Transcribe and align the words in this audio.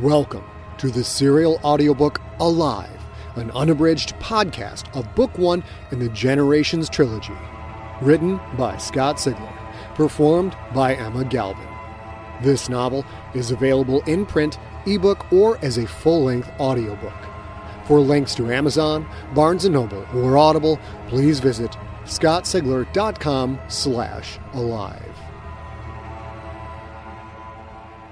Welcome 0.00 0.44
to 0.78 0.90
the 0.90 1.04
serial 1.04 1.60
audiobook 1.62 2.18
Alive, 2.40 2.98
an 3.36 3.50
unabridged 3.50 4.14
podcast 4.14 4.90
of 4.96 5.14
Book 5.14 5.36
One 5.36 5.62
in 5.90 5.98
the 5.98 6.08
Generations 6.08 6.88
trilogy. 6.88 7.36
Written 8.00 8.40
by 8.56 8.78
Scott 8.78 9.16
Sigler, 9.16 9.54
performed 9.94 10.56
by 10.74 10.94
Emma 10.94 11.26
Galvin. 11.26 11.68
This 12.40 12.70
novel 12.70 13.04
is 13.34 13.50
available 13.50 14.00
in 14.04 14.24
print, 14.24 14.58
ebook, 14.86 15.30
or 15.30 15.58
as 15.62 15.76
a 15.76 15.86
full 15.86 16.24
length 16.24 16.50
audiobook. 16.58 17.12
For 17.84 18.00
links 18.00 18.34
to 18.36 18.50
Amazon, 18.50 19.06
Barnes 19.34 19.68
& 19.68 19.68
Noble, 19.68 20.06
or 20.14 20.38
Audible, 20.38 20.80
please 21.08 21.38
visit 21.38 21.76
scottsigler.com 22.06 23.60
slash 23.68 24.38
alive. 24.54 25.14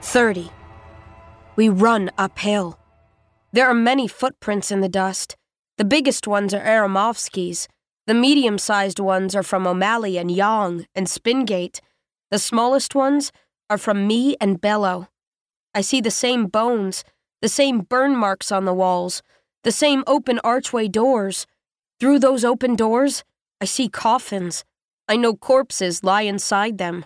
30. 0.03 0.51
We 1.61 1.69
run 1.69 2.11
uphill. 2.17 2.79
There 3.53 3.67
are 3.67 3.75
many 3.75 4.09
footprints 4.09 4.73
in 4.73 4.81
the 4.81 4.89
dust. 4.89 5.37
The 5.77 5.85
biggest 5.85 6.27
ones 6.27 6.55
are 6.55 6.65
Aramovsky's. 6.65 7.69
The 8.07 8.15
medium 8.15 8.57
sized 8.57 8.99
ones 8.99 9.35
are 9.35 9.43
from 9.43 9.67
O'Malley 9.67 10.17
and 10.17 10.31
Yong 10.31 10.87
and 10.95 11.07
Spingate. 11.07 11.83
The 12.31 12.39
smallest 12.39 12.95
ones 12.95 13.31
are 13.69 13.77
from 13.77 14.07
me 14.07 14.37
and 14.41 14.59
Bello. 14.59 15.09
I 15.75 15.83
see 15.83 16.01
the 16.01 16.11
same 16.11 16.47
bones, 16.47 17.05
the 17.43 17.49
same 17.51 17.81
burn 17.81 18.17
marks 18.17 18.51
on 18.51 18.65
the 18.65 18.73
walls, 18.73 19.23
the 19.63 19.71
same 19.71 20.03
open 20.07 20.41
archway 20.43 20.89
doors. 20.89 21.47
Through 21.99 22.21
those 22.21 22.43
open 22.43 22.75
doors, 22.75 23.23
I 23.61 23.67
see 23.67 23.91
coffins. 23.91 24.65
I 25.07 25.17
know 25.17 25.35
corpses 25.35 26.03
lie 26.03 26.23
inside 26.23 26.79
them. 26.79 27.05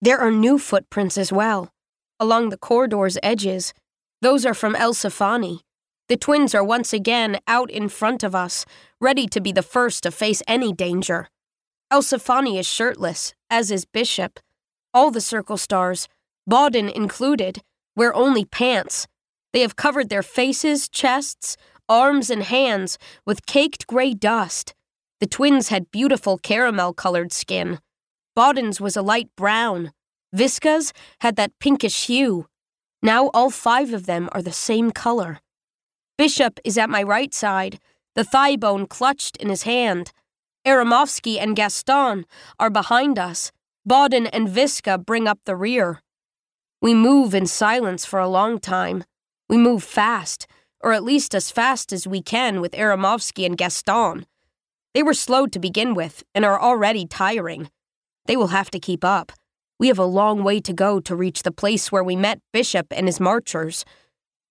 There 0.00 0.18
are 0.18 0.30
new 0.30 0.58
footprints 0.58 1.18
as 1.18 1.30
well 1.30 1.74
along 2.18 2.48
the 2.48 2.56
corridor's 2.56 3.18
edges. 3.22 3.72
Those 4.22 4.46
are 4.46 4.54
from 4.54 4.74
El-Saffani. 4.74 5.60
The 6.08 6.16
twins 6.16 6.54
are 6.54 6.64
once 6.64 6.92
again 6.92 7.40
out 7.46 7.70
in 7.70 7.88
front 7.88 8.22
of 8.22 8.34
us, 8.34 8.64
ready 9.00 9.26
to 9.26 9.40
be 9.40 9.52
the 9.52 9.62
first 9.62 10.04
to 10.04 10.10
face 10.10 10.42
any 10.46 10.72
danger. 10.72 11.28
El-Saffani 11.90 12.58
is 12.58 12.66
shirtless, 12.66 13.34
as 13.50 13.70
is 13.70 13.84
Bishop. 13.84 14.40
All 14.94 15.10
the 15.10 15.20
circle 15.20 15.56
stars, 15.56 16.08
Bawden 16.48 16.90
included, 16.92 17.62
wear 17.96 18.14
only 18.14 18.44
pants. 18.44 19.06
They 19.52 19.60
have 19.60 19.76
covered 19.76 20.08
their 20.08 20.22
faces, 20.22 20.88
chests, 20.88 21.56
arms, 21.88 22.30
and 22.30 22.42
hands 22.42 22.98
with 23.24 23.46
caked 23.46 23.86
gray 23.86 24.14
dust. 24.14 24.74
The 25.20 25.26
twins 25.26 25.68
had 25.68 25.90
beautiful 25.90 26.38
caramel 26.38 26.92
colored 26.92 27.32
skin. 27.32 27.80
Bawden's 28.36 28.80
was 28.80 28.96
a 28.96 29.02
light 29.02 29.30
brown. 29.36 29.92
Visca's 30.36 30.92
had 31.20 31.36
that 31.36 31.58
pinkish 31.60 32.06
hue. 32.06 32.46
Now 33.02 33.28
all 33.32 33.50
five 33.50 33.94
of 33.94 34.04
them 34.04 34.28
are 34.32 34.42
the 34.42 34.52
same 34.52 34.90
color. 34.90 35.40
Bishop 36.18 36.60
is 36.62 36.76
at 36.76 36.90
my 36.90 37.02
right 37.02 37.32
side, 37.32 37.78
the 38.14 38.24
thigh 38.24 38.56
bone 38.56 38.86
clutched 38.86 39.36
in 39.38 39.48
his 39.48 39.62
hand. 39.62 40.12
Aramovsky 40.66 41.40
and 41.40 41.56
Gaston 41.56 42.26
are 42.58 42.70
behind 42.70 43.18
us. 43.18 43.50
Bawden 43.88 44.28
and 44.32 44.48
Visca 44.48 44.98
bring 44.98 45.26
up 45.26 45.38
the 45.44 45.56
rear. 45.56 46.02
We 46.82 46.92
move 46.92 47.34
in 47.34 47.46
silence 47.46 48.04
for 48.04 48.18
a 48.18 48.28
long 48.28 48.58
time. 48.58 49.04
We 49.48 49.56
move 49.56 49.82
fast, 49.82 50.46
or 50.82 50.92
at 50.92 51.04
least 51.04 51.34
as 51.34 51.50
fast 51.50 51.92
as 51.92 52.06
we 52.06 52.20
can 52.20 52.60
with 52.60 52.72
Aramovsky 52.72 53.46
and 53.46 53.56
Gaston. 53.56 54.26
They 54.92 55.02
were 55.02 55.14
slow 55.14 55.46
to 55.46 55.58
begin 55.58 55.94
with 55.94 56.24
and 56.34 56.44
are 56.44 56.60
already 56.60 57.06
tiring. 57.06 57.70
They 58.26 58.36
will 58.36 58.48
have 58.48 58.70
to 58.72 58.80
keep 58.80 59.04
up. 59.04 59.32
We 59.78 59.88
have 59.88 59.98
a 59.98 60.04
long 60.04 60.42
way 60.42 60.60
to 60.60 60.72
go 60.72 61.00
to 61.00 61.14
reach 61.14 61.42
the 61.42 61.50
place 61.52 61.92
where 61.92 62.04
we 62.04 62.16
met 62.16 62.40
Bishop 62.52 62.86
and 62.90 63.06
his 63.06 63.20
marchers. 63.20 63.84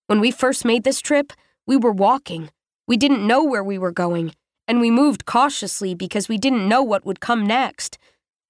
When 0.06 0.20
we 0.20 0.30
first 0.30 0.64
made 0.64 0.84
this 0.84 1.00
trip, 1.00 1.32
we 1.66 1.76
were 1.76 1.92
walking. 1.92 2.50
We 2.86 2.96
didn't 2.96 3.26
know 3.26 3.42
where 3.42 3.64
we 3.64 3.78
were 3.78 3.90
going, 3.90 4.32
and 4.68 4.80
we 4.80 4.90
moved 4.90 5.26
cautiously 5.26 5.94
because 5.94 6.28
we 6.28 6.38
didn't 6.38 6.68
know 6.68 6.82
what 6.82 7.04
would 7.04 7.18
come 7.18 7.44
next. 7.44 7.98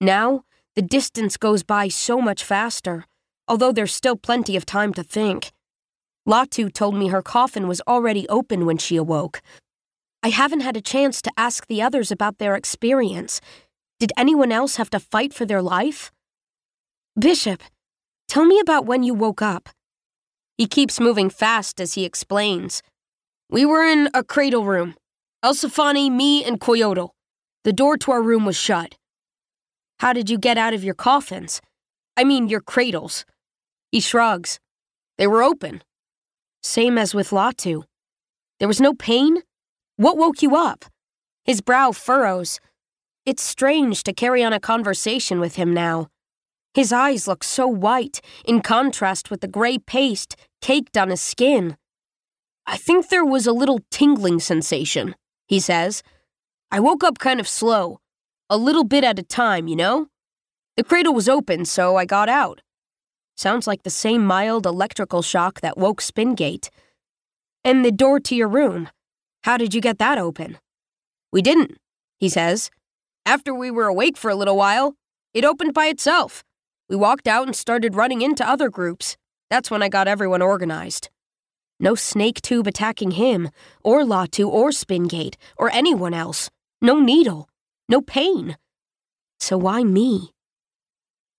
Now, 0.00 0.44
the 0.74 0.82
distance 0.82 1.38
goes 1.38 1.62
by 1.62 1.88
so 1.88 2.20
much 2.20 2.44
faster, 2.44 3.06
although 3.48 3.72
there's 3.72 3.94
still 3.94 4.16
plenty 4.16 4.56
of 4.56 4.66
time 4.66 4.92
to 4.94 5.02
think. 5.02 5.52
Latu 6.28 6.70
told 6.70 6.94
me 6.94 7.08
her 7.08 7.22
coffin 7.22 7.66
was 7.66 7.80
already 7.88 8.28
open 8.28 8.66
when 8.66 8.76
she 8.76 8.96
awoke. 8.96 9.40
I 10.22 10.28
haven't 10.28 10.60
had 10.60 10.76
a 10.76 10.82
chance 10.82 11.22
to 11.22 11.32
ask 11.38 11.66
the 11.66 11.80
others 11.80 12.10
about 12.10 12.38
their 12.38 12.56
experience. 12.56 13.40
Did 13.98 14.12
anyone 14.18 14.52
else 14.52 14.76
have 14.76 14.90
to 14.90 15.00
fight 15.00 15.32
for 15.32 15.46
their 15.46 15.62
life? 15.62 16.12
Bishop, 17.18 17.62
tell 18.28 18.44
me 18.44 18.60
about 18.60 18.84
when 18.84 19.02
you 19.02 19.14
woke 19.14 19.40
up. 19.40 19.70
He 20.58 20.66
keeps 20.66 21.00
moving 21.00 21.30
fast 21.30 21.80
as 21.80 21.94
he 21.94 22.04
explains. 22.04 22.82
We 23.48 23.64
were 23.64 23.86
in 23.86 24.10
a 24.12 24.22
cradle 24.22 24.66
room. 24.66 24.96
Elsefani, 25.42 26.10
me, 26.10 26.44
and 26.44 26.60
Coyote. 26.60 27.08
The 27.64 27.72
door 27.72 27.96
to 27.96 28.12
our 28.12 28.22
room 28.22 28.44
was 28.44 28.56
shut. 28.56 28.96
How 30.00 30.12
did 30.12 30.28
you 30.28 30.36
get 30.36 30.58
out 30.58 30.74
of 30.74 30.84
your 30.84 30.94
coffins? 30.94 31.62
I 32.18 32.24
mean, 32.24 32.48
your 32.48 32.60
cradles. 32.60 33.24
He 33.90 34.00
shrugs. 34.00 34.60
They 35.16 35.26
were 35.26 35.42
open. 35.42 35.82
Same 36.62 36.98
as 36.98 37.14
with 37.14 37.30
Latu. 37.30 37.84
There 38.58 38.68
was 38.68 38.80
no 38.80 38.92
pain? 38.92 39.38
What 39.96 40.18
woke 40.18 40.42
you 40.42 40.54
up? 40.54 40.84
His 41.46 41.62
brow 41.62 41.92
furrows. 41.92 42.60
It's 43.24 43.42
strange 43.42 44.02
to 44.02 44.12
carry 44.12 44.44
on 44.44 44.52
a 44.52 44.60
conversation 44.60 45.40
with 45.40 45.56
him 45.56 45.72
now. 45.72 46.08
His 46.76 46.92
eyes 46.92 47.26
look 47.26 47.42
so 47.42 47.66
white, 47.66 48.20
in 48.44 48.60
contrast 48.60 49.30
with 49.30 49.40
the 49.40 49.48
gray 49.48 49.78
paste 49.78 50.36
caked 50.60 50.98
on 50.98 51.08
his 51.08 51.22
skin. 51.22 51.78
I 52.66 52.76
think 52.76 53.08
there 53.08 53.24
was 53.24 53.46
a 53.46 53.54
little 53.54 53.80
tingling 53.90 54.40
sensation, 54.40 55.14
he 55.48 55.58
says. 55.58 56.02
I 56.70 56.80
woke 56.80 57.02
up 57.02 57.18
kind 57.18 57.40
of 57.40 57.48
slow, 57.48 58.00
a 58.50 58.58
little 58.58 58.84
bit 58.84 59.04
at 59.04 59.18
a 59.18 59.22
time, 59.22 59.68
you 59.68 59.74
know? 59.74 60.08
The 60.76 60.84
cradle 60.84 61.14
was 61.14 61.30
open, 61.30 61.64
so 61.64 61.96
I 61.96 62.04
got 62.04 62.28
out. 62.28 62.60
Sounds 63.38 63.66
like 63.66 63.82
the 63.82 63.88
same 63.88 64.26
mild 64.26 64.66
electrical 64.66 65.22
shock 65.22 65.62
that 65.62 65.78
woke 65.78 66.02
Spingate. 66.02 66.68
And 67.64 67.86
the 67.86 67.90
door 67.90 68.20
to 68.20 68.34
your 68.34 68.48
room. 68.48 68.90
How 69.44 69.56
did 69.56 69.72
you 69.72 69.80
get 69.80 69.96
that 69.96 70.18
open? 70.18 70.58
We 71.32 71.40
didn't, 71.40 71.78
he 72.18 72.28
says. 72.28 72.70
After 73.24 73.54
we 73.54 73.70
were 73.70 73.86
awake 73.86 74.18
for 74.18 74.30
a 74.30 74.36
little 74.36 74.58
while, 74.58 74.94
it 75.32 75.42
opened 75.42 75.72
by 75.72 75.86
itself. 75.86 76.44
We 76.88 76.96
walked 76.96 77.26
out 77.26 77.46
and 77.46 77.56
started 77.56 77.96
running 77.96 78.22
into 78.22 78.48
other 78.48 78.70
groups. 78.70 79.16
That's 79.50 79.70
when 79.70 79.82
I 79.82 79.88
got 79.88 80.06
everyone 80.06 80.42
organized. 80.42 81.10
No 81.80 81.94
snake 81.94 82.40
tube 82.40 82.66
attacking 82.66 83.12
him, 83.12 83.50
or 83.82 84.02
Latu, 84.02 84.48
or 84.48 84.70
Spingate, 84.70 85.36
or 85.56 85.70
anyone 85.70 86.14
else. 86.14 86.48
No 86.80 87.00
needle. 87.00 87.48
No 87.88 88.00
pain. 88.00 88.56
So 89.40 89.58
why 89.58 89.82
me? 89.82 90.32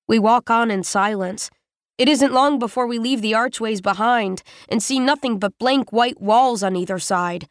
We 0.07 0.19
walk 0.19 0.49
on 0.49 0.69
in 0.69 0.83
silence. 0.83 1.49
It 1.97 2.07
isn't 2.07 2.33
long 2.33 2.59
before 2.59 2.85
we 2.85 2.99
leave 2.99 3.21
the 3.21 3.33
archways 3.33 3.81
behind 3.81 4.43
and 4.69 4.83
see 4.83 4.99
nothing 4.99 5.39
but 5.39 5.57
blank 5.57 5.91
white 5.91 6.21
walls 6.21 6.61
on 6.61 6.75
either 6.75 6.99
side. 6.99 7.47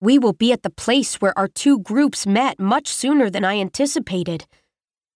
We 0.00 0.18
will 0.18 0.32
be 0.32 0.52
at 0.52 0.62
the 0.62 0.70
place 0.70 1.20
where 1.20 1.38
our 1.38 1.48
two 1.48 1.78
groups 1.78 2.26
met 2.26 2.58
much 2.58 2.88
sooner 2.88 3.30
than 3.30 3.44
I 3.44 3.58
anticipated. 3.58 4.46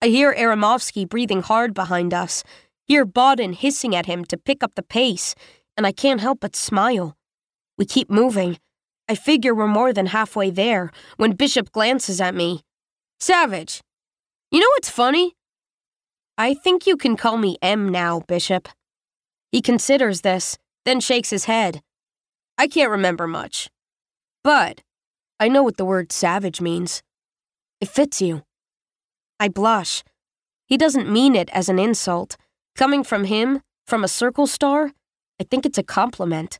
I 0.02 0.08
hear 0.08 0.34
Aramovsky 0.34 1.08
breathing 1.08 1.42
hard 1.42 1.74
behind 1.74 2.14
us, 2.14 2.44
hear 2.88 3.06
Bawden 3.06 3.54
hissing 3.54 3.94
at 3.94 4.06
him 4.06 4.24
to 4.26 4.38
pick 4.38 4.64
up 4.64 4.76
the 4.76 4.82
pace, 4.84 5.36
and 5.76 5.86
I 5.86 5.92
can't 5.92 6.22
help 6.22 6.40
but 6.40 6.56
smile. 6.56 7.18
We 7.78 7.86
keep 7.86 8.10
moving. 8.10 8.58
I 9.10 9.16
figure 9.16 9.54
we're 9.54 9.68
more 9.68 9.92
than 9.92 10.08
halfway 10.08 10.52
there 10.52 10.92
when 11.18 11.34
Bishop 11.34 11.72
glances 11.72 12.22
at 12.22 12.34
me. 12.34 12.62
Savage, 13.20 13.82
you 14.52 14.60
know 14.60 14.70
what's 14.76 14.90
funny? 14.90 15.36
I 16.38 16.54
think 16.54 16.88
you 16.88 16.96
can 16.96 17.18
call 17.18 17.38
me 17.38 17.58
M 17.62 17.90
now, 17.90 18.22
Bishop. 18.22 18.70
He 19.52 19.62
considers 19.62 20.22
this, 20.22 20.58
then 20.86 21.02
shakes 21.02 21.30
his 21.30 21.46
head. 21.46 21.82
I 22.58 22.68
can't 22.68 22.92
remember 22.92 23.28
much. 23.28 23.70
But 24.44 24.82
I 25.40 25.50
know 25.50 25.64
what 25.64 25.76
the 25.76 25.86
word 25.86 26.14
savage 26.14 26.62
means. 26.62 27.04
It 27.82 27.90
fits 27.90 28.22
you. 28.22 28.44
I 29.40 29.48
blush. 29.48 30.04
He 30.68 30.78
doesn't 30.78 31.12
mean 31.12 31.36
it 31.36 31.50
as 31.52 31.70
an 31.70 31.80
insult. 31.80 32.36
Coming 32.76 33.04
from 33.04 33.24
him, 33.24 33.62
from 33.88 34.04
a 34.04 34.08
circle 34.08 34.48
star, 34.48 34.92
I 35.40 35.46
think 35.46 35.66
it's 35.66 35.78
a 35.78 35.84
compliment. 35.84 36.60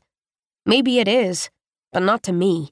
Maybe 0.64 0.98
it 0.98 1.06
is, 1.06 1.50
but 1.92 2.02
not 2.02 2.22
to 2.24 2.32
me. 2.32 2.70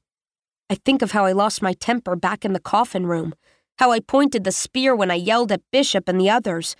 I 0.70 0.74
think 0.74 1.02
of 1.02 1.12
how 1.12 1.24
I 1.26 1.32
lost 1.32 1.62
my 1.62 1.74
temper 1.74 2.16
back 2.16 2.44
in 2.44 2.54
the 2.54 2.60
coffin 2.60 3.06
room, 3.06 3.34
how 3.78 3.90
I 3.92 4.00
pointed 4.00 4.44
the 4.44 4.52
spear 4.52 4.96
when 4.96 5.10
I 5.10 5.14
yelled 5.14 5.52
at 5.52 5.62
Bishop 5.70 6.08
and 6.08 6.20
the 6.20 6.30
others. 6.30 6.74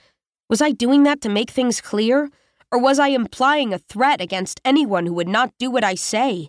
Was 0.49 0.61
I 0.63 0.73
doing 0.73 1.03
that 1.05 1.21
to 1.23 1.29
make 1.29 1.51
things 1.51 1.81
clear? 1.81 2.31
Or 2.71 2.79
was 2.79 2.99
I 2.99 3.09
implying 3.09 3.73
a 3.73 3.79
threat 3.79 4.21
against 4.21 4.61
anyone 4.65 5.07
who 5.07 5.15
would 5.15 5.29
not 5.29 5.53
do 5.59 5.71
what 5.71 5.85
I 5.85 5.95
say? 5.95 6.49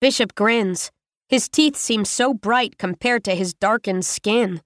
Bishop 0.00 0.34
grins. 0.34 0.90
His 1.28 1.48
teeth 1.48 1.76
seem 1.76 2.04
so 2.04 2.32
bright 2.32 2.78
compared 2.78 3.24
to 3.24 3.34
his 3.34 3.52
darkened 3.52 4.04
skin. 4.04 4.62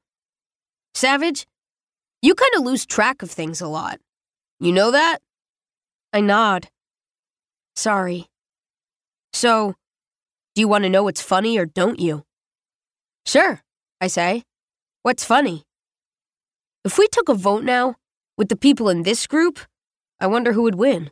Savage, 0.95 1.47
you 2.23 2.35
kind 2.35 2.53
of 2.57 2.63
lose 2.63 2.87
track 2.87 3.23
of 3.23 3.31
things 3.31 3.61
a 3.61 3.67
lot. 3.67 3.99
You 4.61 4.73
know 4.73 4.91
that? 4.93 5.19
I 6.13 6.21
nod. 6.21 6.69
Sorry. 7.75 8.27
So, 9.33 9.75
do 10.55 10.61
you 10.61 10.69
want 10.69 10.85
to 10.85 10.91
know 10.91 11.03
what's 11.03 11.21
funny 11.21 11.59
or 11.59 11.67
don't 11.67 11.99
you? 11.99 12.23
Sure, 13.27 13.61
I 14.01 14.07
say. 14.07 14.45
What's 15.03 15.25
funny? 15.25 15.65
If 16.85 16.99
we 16.99 17.09
took 17.09 17.29
a 17.29 17.35
vote 17.35 17.65
now, 17.65 17.97
with 18.37 18.49
the 18.49 18.57
people 18.57 18.89
in 18.89 19.03
this 19.03 19.27
group, 19.27 19.59
I 20.21 20.27
wonder 20.27 20.53
who 20.53 20.63
would 20.63 20.77
win. 20.77 21.11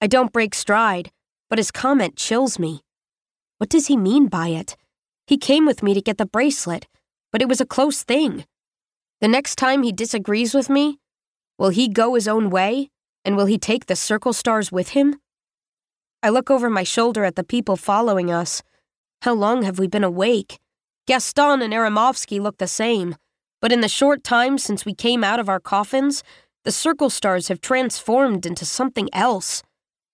I 0.00 0.06
don't 0.06 0.32
break 0.32 0.54
stride, 0.54 1.10
but 1.48 1.58
his 1.58 1.70
comment 1.70 2.16
chills 2.16 2.58
me. 2.58 2.82
What 3.58 3.70
does 3.70 3.86
he 3.86 3.96
mean 3.96 4.26
by 4.28 4.48
it? 4.48 4.76
He 5.26 5.38
came 5.38 5.64
with 5.64 5.82
me 5.82 5.94
to 5.94 6.02
get 6.02 6.18
the 6.18 6.26
bracelet, 6.26 6.86
but 7.32 7.42
it 7.42 7.48
was 7.48 7.60
a 7.60 7.66
close 7.66 8.02
thing. 8.02 8.44
The 9.20 9.28
next 9.28 9.56
time 9.56 9.82
he 9.82 9.90
disagrees 9.92 10.54
with 10.54 10.68
me, 10.68 10.98
will 11.58 11.70
he 11.70 11.88
go 11.88 12.14
his 12.14 12.28
own 12.28 12.50
way, 12.50 12.90
and 13.24 13.36
will 13.36 13.46
he 13.46 13.58
take 13.58 13.86
the 13.86 13.96
circle 13.96 14.32
stars 14.32 14.70
with 14.70 14.90
him? 14.90 15.16
I 16.22 16.28
look 16.28 16.50
over 16.50 16.70
my 16.70 16.84
shoulder 16.84 17.24
at 17.24 17.34
the 17.34 17.44
people 17.44 17.76
following 17.76 18.30
us. 18.30 18.62
How 19.22 19.32
long 19.32 19.62
have 19.62 19.78
we 19.78 19.88
been 19.88 20.04
awake? 20.04 20.60
Gaston 21.06 21.62
and 21.62 21.72
Aramovsky 21.72 22.40
look 22.40 22.58
the 22.58 22.68
same, 22.68 23.16
but 23.60 23.72
in 23.72 23.80
the 23.80 23.88
short 23.88 24.22
time 24.22 24.58
since 24.58 24.84
we 24.84 24.94
came 24.94 25.24
out 25.24 25.40
of 25.40 25.48
our 25.48 25.60
coffins, 25.60 26.22
the 26.64 26.70
circle 26.70 27.10
stars 27.10 27.48
have 27.48 27.60
transformed 27.60 28.46
into 28.46 28.64
something 28.64 29.08
else. 29.12 29.62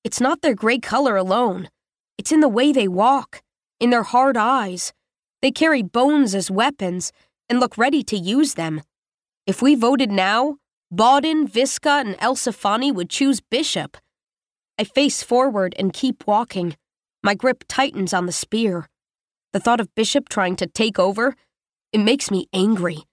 It's 0.03 0.21
not 0.21 0.41
their 0.41 0.55
gray 0.55 0.79
color 0.79 1.17
alone, 1.17 1.69
it's 2.17 2.33
in 2.33 2.41
the 2.41 2.49
way 2.49 2.73
they 2.73 2.89
walk, 2.89 3.43
in 3.79 3.91
their 3.91 4.03
hard 4.03 4.37
eyes. 4.37 4.93
They 5.41 5.51
carry 5.51 5.83
bones 5.83 6.35
as 6.35 6.51
weapons 6.51 7.13
and 7.49 7.61
look 7.61 7.79
ready 7.79 8.03
to 8.05 8.17
use 8.17 8.55
them. 8.55 8.83
If 9.47 9.63
we 9.63 9.75
voted 9.75 10.11
now, 10.11 10.57
Bawden, 10.93 11.49
Visca, 11.49 12.01
and 12.01 12.17
El-Saffani 12.19 12.93
would 12.93 13.11
choose 13.11 13.41
Bishop. 13.41 13.97
I 14.79 14.85
face 14.85 15.23
forward 15.23 15.75
and 15.79 15.93
keep 15.93 16.27
walking. 16.27 16.77
My 17.23 17.35
grip 17.35 17.65
tightens 17.69 18.13
on 18.13 18.27
the 18.27 18.33
spear. 18.33 18.89
The 19.53 19.61
thought 19.61 19.81
of 19.81 19.95
Bishop 19.95 20.29
trying 20.29 20.57
to 20.57 20.67
take 20.67 20.99
over, 20.99 21.35
it 21.93 21.99
makes 21.99 22.31
me 22.31 22.47
angry. 22.53 23.05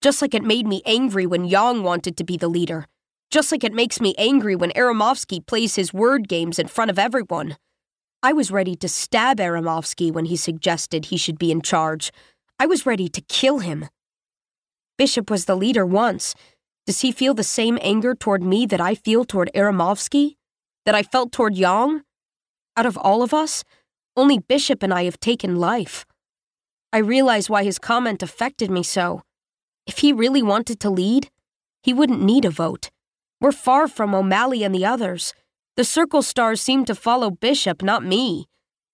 Just 0.00 0.22
like 0.22 0.34
it 0.34 0.42
made 0.42 0.66
me 0.66 0.82
angry 0.86 1.26
when 1.26 1.44
Yong 1.44 1.82
wanted 1.82 2.16
to 2.16 2.24
be 2.24 2.36
the 2.36 2.48
leader. 2.48 2.86
Just 3.30 3.52
like 3.52 3.64
it 3.64 3.72
makes 3.72 4.00
me 4.00 4.14
angry 4.18 4.56
when 4.56 4.70
Aramovsky 4.72 5.44
plays 5.46 5.76
his 5.76 5.92
word 5.92 6.28
games 6.28 6.58
in 6.58 6.68
front 6.68 6.90
of 6.90 6.98
everyone. 6.98 7.56
I 8.22 8.32
was 8.32 8.50
ready 8.50 8.76
to 8.76 8.88
stab 8.88 9.38
Aramovsky 9.38 10.12
when 10.12 10.26
he 10.26 10.36
suggested 10.36 11.06
he 11.06 11.16
should 11.16 11.38
be 11.38 11.50
in 11.50 11.62
charge. 11.62 12.12
I 12.58 12.66
was 12.66 12.86
ready 12.86 13.08
to 13.08 13.20
kill 13.22 13.58
him. 13.58 13.88
Bishop 14.96 15.30
was 15.30 15.46
the 15.46 15.56
leader 15.56 15.84
once. 15.84 16.34
Does 16.86 17.00
he 17.00 17.12
feel 17.12 17.34
the 17.34 17.44
same 17.44 17.78
anger 17.80 18.14
toward 18.14 18.42
me 18.42 18.66
that 18.66 18.80
I 18.80 18.94
feel 18.94 19.24
toward 19.24 19.50
Aramovsky? 19.54 20.36
that 20.84 20.94
I 20.94 21.02
felt 21.02 21.32
toward 21.32 21.56
Yong? 21.56 22.02
Out 22.76 22.86
of 22.86 22.96
all 22.96 23.22
of 23.22 23.34
us, 23.34 23.64
only 24.16 24.38
Bishop 24.38 24.82
and 24.82 24.92
I 24.92 25.04
have 25.04 25.20
taken 25.20 25.56
life. 25.56 26.04
I 26.92 26.98
realize 26.98 27.48
why 27.48 27.64
his 27.64 27.78
comment 27.78 28.22
affected 28.22 28.70
me 28.70 28.82
so. 28.82 29.22
If 29.86 29.98
he 29.98 30.12
really 30.12 30.42
wanted 30.42 30.80
to 30.80 30.90
lead, 30.90 31.30
he 31.82 31.92
wouldn't 31.92 32.22
need 32.22 32.44
a 32.44 32.50
vote. 32.50 32.90
We're 33.40 33.52
far 33.52 33.88
from 33.88 34.14
O'Malley 34.14 34.62
and 34.62 34.74
the 34.74 34.84
others. 34.84 35.34
The 35.74 35.84
Circle 35.84 36.20
Stars 36.20 36.60
seem 36.60 36.84
to 36.84 36.94
follow 36.94 37.30
Bishop, 37.30 37.82
not 37.82 38.04
me. 38.04 38.46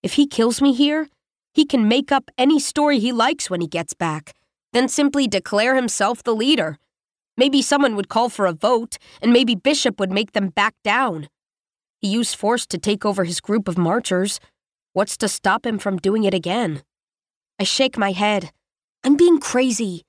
If 0.04 0.12
he 0.12 0.28
kills 0.28 0.62
me 0.62 0.72
here, 0.72 1.08
he 1.52 1.64
can 1.64 1.88
make 1.88 2.12
up 2.12 2.30
any 2.38 2.60
story 2.60 3.00
he 3.00 3.10
likes 3.10 3.50
when 3.50 3.60
he 3.60 3.66
gets 3.66 3.94
back, 3.94 4.32
then 4.72 4.88
simply 4.88 5.26
declare 5.26 5.74
himself 5.74 6.22
the 6.22 6.36
leader. 6.36 6.78
Maybe 7.36 7.62
someone 7.62 7.96
would 7.96 8.08
call 8.08 8.28
for 8.28 8.46
a 8.46 8.52
vote, 8.52 8.96
and 9.20 9.32
maybe 9.32 9.56
Bishop 9.56 9.98
would 9.98 10.12
make 10.12 10.32
them 10.32 10.50
back 10.50 10.74
down. 10.84 11.28
He 12.00 12.06
used 12.06 12.36
force 12.36 12.64
to 12.68 12.78
take 12.78 13.04
over 13.04 13.24
his 13.24 13.40
group 13.40 13.66
of 13.66 13.76
marchers. 13.76 14.38
What's 14.92 15.16
to 15.16 15.26
stop 15.26 15.66
him 15.66 15.80
from 15.80 15.96
doing 15.96 16.22
it 16.22 16.34
again? 16.34 16.82
I 17.58 17.64
shake 17.64 17.98
my 17.98 18.12
head. 18.12 18.52
I'm 19.02 19.16
being 19.16 19.40
crazy. 19.40 20.04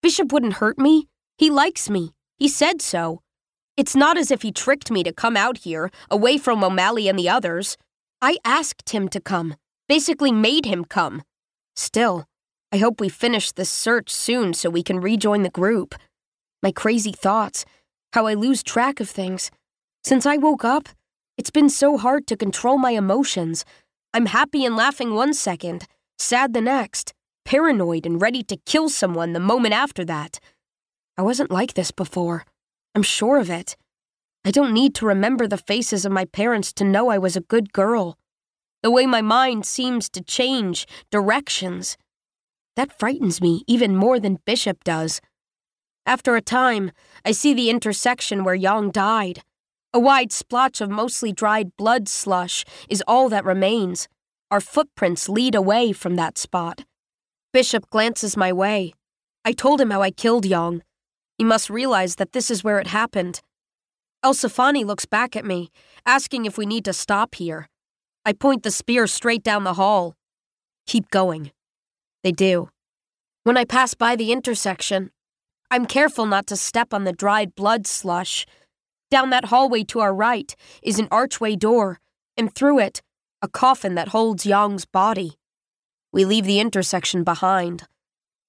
Bishop 0.00 0.32
wouldn't 0.32 0.54
hurt 0.54 0.78
me. 0.78 1.06
He 1.36 1.50
likes 1.50 1.90
me. 1.90 2.12
He 2.38 2.48
said 2.48 2.80
so. 2.80 3.20
It's 3.76 3.96
not 3.96 4.16
as 4.16 4.30
if 4.30 4.42
he 4.42 4.52
tricked 4.52 4.90
me 4.90 5.02
to 5.02 5.12
come 5.12 5.36
out 5.36 5.58
here, 5.58 5.90
away 6.08 6.38
from 6.38 6.62
O'Malley 6.62 7.08
and 7.08 7.18
the 7.18 7.28
others. 7.28 7.76
I 8.22 8.38
asked 8.44 8.90
him 8.90 9.08
to 9.08 9.20
come, 9.20 9.56
basically 9.88 10.30
made 10.30 10.64
him 10.64 10.84
come. 10.84 11.22
Still, 11.74 12.26
I 12.70 12.78
hope 12.78 13.00
we 13.00 13.08
finish 13.08 13.50
this 13.50 13.70
search 13.70 14.10
soon 14.10 14.54
so 14.54 14.70
we 14.70 14.84
can 14.84 15.00
rejoin 15.00 15.42
the 15.42 15.50
group. 15.50 15.96
My 16.62 16.70
crazy 16.70 17.12
thoughts, 17.12 17.64
how 18.12 18.26
I 18.26 18.34
lose 18.34 18.62
track 18.62 19.00
of 19.00 19.10
things. 19.10 19.50
Since 20.04 20.24
I 20.24 20.36
woke 20.36 20.64
up, 20.64 20.88
it's 21.36 21.50
been 21.50 21.68
so 21.68 21.98
hard 21.98 22.28
to 22.28 22.36
control 22.36 22.78
my 22.78 22.92
emotions. 22.92 23.64
I'm 24.12 24.26
happy 24.26 24.64
and 24.64 24.76
laughing 24.76 25.14
one 25.14 25.34
second, 25.34 25.86
sad 26.16 26.54
the 26.54 26.60
next, 26.60 27.12
paranoid 27.44 28.06
and 28.06 28.22
ready 28.22 28.44
to 28.44 28.56
kill 28.56 28.88
someone 28.88 29.32
the 29.32 29.40
moment 29.40 29.74
after 29.74 30.04
that. 30.04 30.38
I 31.18 31.22
wasn't 31.22 31.50
like 31.50 31.74
this 31.74 31.90
before. 31.90 32.44
I'm 32.94 33.02
sure 33.02 33.38
of 33.38 33.50
it. 33.50 33.76
I 34.44 34.50
don't 34.50 34.74
need 34.74 34.94
to 34.96 35.06
remember 35.06 35.48
the 35.48 35.56
faces 35.56 36.04
of 36.04 36.12
my 36.12 36.26
parents 36.26 36.72
to 36.74 36.84
know 36.84 37.08
I 37.08 37.18
was 37.18 37.36
a 37.36 37.40
good 37.40 37.72
girl. 37.72 38.18
The 38.82 38.90
way 38.90 39.06
my 39.06 39.22
mind 39.22 39.64
seems 39.64 40.08
to 40.10 40.22
change 40.22 40.86
directions. 41.10 41.96
That 42.76 42.98
frightens 42.98 43.40
me 43.40 43.62
even 43.66 43.96
more 43.96 44.20
than 44.20 44.40
Bishop 44.44 44.84
does. 44.84 45.20
After 46.06 46.36
a 46.36 46.42
time, 46.42 46.92
I 47.24 47.32
see 47.32 47.54
the 47.54 47.70
intersection 47.70 48.44
where 48.44 48.54
Yong 48.54 48.90
died. 48.90 49.42
A 49.94 49.98
wide 49.98 50.32
splotch 50.32 50.80
of 50.80 50.90
mostly 50.90 51.32
dried 51.32 51.76
blood 51.76 52.08
slush 52.08 52.64
is 52.88 53.02
all 53.08 53.28
that 53.30 53.44
remains. 53.44 54.08
Our 54.50 54.60
footprints 54.60 55.28
lead 55.28 55.54
away 55.54 55.92
from 55.92 56.16
that 56.16 56.36
spot. 56.36 56.84
Bishop 57.52 57.88
glances 57.88 58.36
my 58.36 58.52
way. 58.52 58.92
I 59.44 59.52
told 59.52 59.80
him 59.80 59.90
how 59.90 60.02
I 60.02 60.10
killed 60.10 60.44
Yong. 60.44 60.82
He 61.38 61.44
must 61.44 61.70
realize 61.70 62.16
that 62.16 62.32
this 62.32 62.50
is 62.50 62.62
where 62.62 62.78
it 62.78 62.88
happened. 62.88 63.40
El-Saffani 64.22 64.84
looks 64.84 65.04
back 65.04 65.36
at 65.36 65.44
me, 65.44 65.70
asking 66.06 66.44
if 66.44 66.56
we 66.56 66.66
need 66.66 66.84
to 66.84 66.92
stop 66.92 67.34
here. 67.34 67.68
I 68.24 68.32
point 68.32 68.62
the 68.62 68.70
spear 68.70 69.06
straight 69.06 69.42
down 69.42 69.64
the 69.64 69.74
hall. 69.74 70.14
Keep 70.86 71.10
going. 71.10 71.52
They 72.22 72.32
do. 72.32 72.70
When 73.42 73.56
I 73.56 73.64
pass 73.64 73.94
by 73.94 74.16
the 74.16 74.32
intersection, 74.32 75.10
I'm 75.70 75.86
careful 75.86 76.24
not 76.24 76.46
to 76.46 76.56
step 76.56 76.94
on 76.94 77.04
the 77.04 77.12
dried 77.12 77.54
blood 77.54 77.86
slush 77.86 78.46
down 79.10 79.30
that 79.30 79.44
hallway 79.44 79.84
to 79.84 80.00
our 80.00 80.12
right 80.12 80.56
is 80.82 80.98
an 80.98 81.06
archway 81.10 81.54
door, 81.54 82.00
and 82.36 82.52
through 82.52 82.80
it, 82.80 83.00
a 83.42 83.46
coffin 83.46 83.94
that 83.94 84.08
holds 84.08 84.44
Yong's 84.44 84.86
body. 84.86 85.38
We 86.10 86.24
leave 86.24 86.46
the 86.46 86.58
intersection 86.58 87.22
behind. 87.22 87.84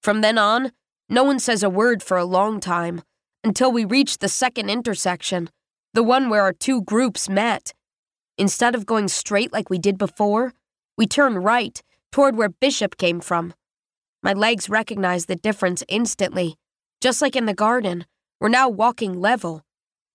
From 0.02 0.22
then 0.22 0.38
on, 0.38 0.72
no 1.08 1.22
one 1.24 1.38
says 1.38 1.62
a 1.62 1.70
word 1.70 2.02
for 2.02 2.16
a 2.16 2.24
long 2.24 2.60
time, 2.60 3.02
until 3.44 3.70
we 3.70 3.84
reach 3.84 4.18
the 4.18 4.28
second 4.28 4.68
intersection, 4.70 5.50
the 5.94 6.02
one 6.02 6.28
where 6.28 6.42
our 6.42 6.52
two 6.52 6.82
groups 6.82 7.28
met. 7.28 7.72
Instead 8.36 8.74
of 8.74 8.86
going 8.86 9.08
straight 9.08 9.52
like 9.52 9.70
we 9.70 9.78
did 9.78 9.96
before, 9.96 10.52
we 10.98 11.06
turn 11.06 11.38
right, 11.38 11.82
toward 12.10 12.36
where 12.36 12.48
Bishop 12.48 12.96
came 12.96 13.20
from. 13.20 13.54
My 14.22 14.32
legs 14.32 14.68
recognize 14.68 15.26
the 15.26 15.36
difference 15.36 15.84
instantly. 15.88 16.56
Just 17.00 17.22
like 17.22 17.36
in 17.36 17.46
the 17.46 17.54
garden, 17.54 18.06
we're 18.40 18.48
now 18.48 18.68
walking 18.68 19.20
level, 19.20 19.62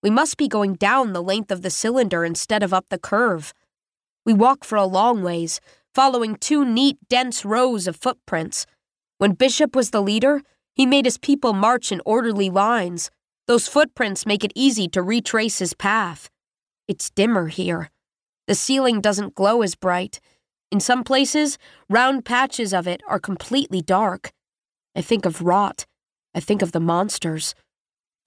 we 0.04 0.10
must 0.10 0.38
be 0.38 0.48
going 0.48 0.74
down 0.74 1.14
the 1.14 1.22
length 1.22 1.52
of 1.52 1.62
the 1.62 1.70
cylinder 1.70 2.26
instead 2.26 2.64
of 2.64 2.74
up 2.74 2.88
the 2.90 2.98
curve. 2.98 3.54
We 4.26 4.34
walk 4.34 4.64
for 4.64 4.76
a 4.76 4.86
long 4.86 5.22
ways, 5.22 5.62
following 5.94 6.36
two 6.36 6.66
neat, 6.66 6.98
dense 7.08 7.46
rows 7.46 7.88
of 7.88 7.96
footprints. 7.96 8.66
When 9.20 9.34
Bishop 9.34 9.76
was 9.76 9.92
the 9.92 10.02
leader, 10.02 10.42
he 10.76 10.86
made 10.86 11.06
his 11.06 11.18
people 11.18 11.54
march 11.54 11.92
in 11.92 12.02
orderly 12.06 12.50
lines. 12.50 13.10
Those 13.48 13.68
footprints 13.68 14.26
make 14.26 14.44
it 14.44 14.54
easy 14.56 14.88
to 14.90 15.02
retrace 15.02 15.60
his 15.60 15.74
path. 15.74 16.30
It's 16.88 17.10
dimmer 17.10 17.48
here. 17.48 17.90
The 18.48 18.56
ceiling 18.56 19.02
doesn't 19.02 19.36
glow 19.36 19.62
as 19.62 19.76
bright. 19.76 20.20
In 20.72 20.80
some 20.80 21.04
places, 21.04 21.58
round 21.90 22.26
patches 22.26 22.74
of 22.74 22.88
it 22.88 23.02
are 23.08 23.20
completely 23.20 23.82
dark. 23.82 24.32
I 24.96 25.02
think 25.02 25.26
of 25.26 25.42
rot. 25.42 25.86
I 26.34 26.40
think 26.40 26.62
of 26.62 26.72
the 26.72 26.80
monsters. 26.80 27.56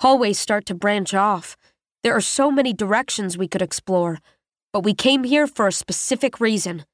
Hallways 0.01 0.39
start 0.39 0.67
to 0.67 0.75
branch 0.75 1.15
off. 1.15 1.57
There 2.03 2.15
are 2.15 2.21
so 2.21 2.51
many 2.51 2.75
directions 2.75 3.39
we 3.39 3.49
could 3.49 3.63
explore, 3.63 4.19
but 4.73 4.85
we 4.85 4.93
came 4.93 5.25
here 5.25 5.47
for 5.47 5.67
a 5.67 5.73
specific 5.73 6.41
reason. 6.41 6.85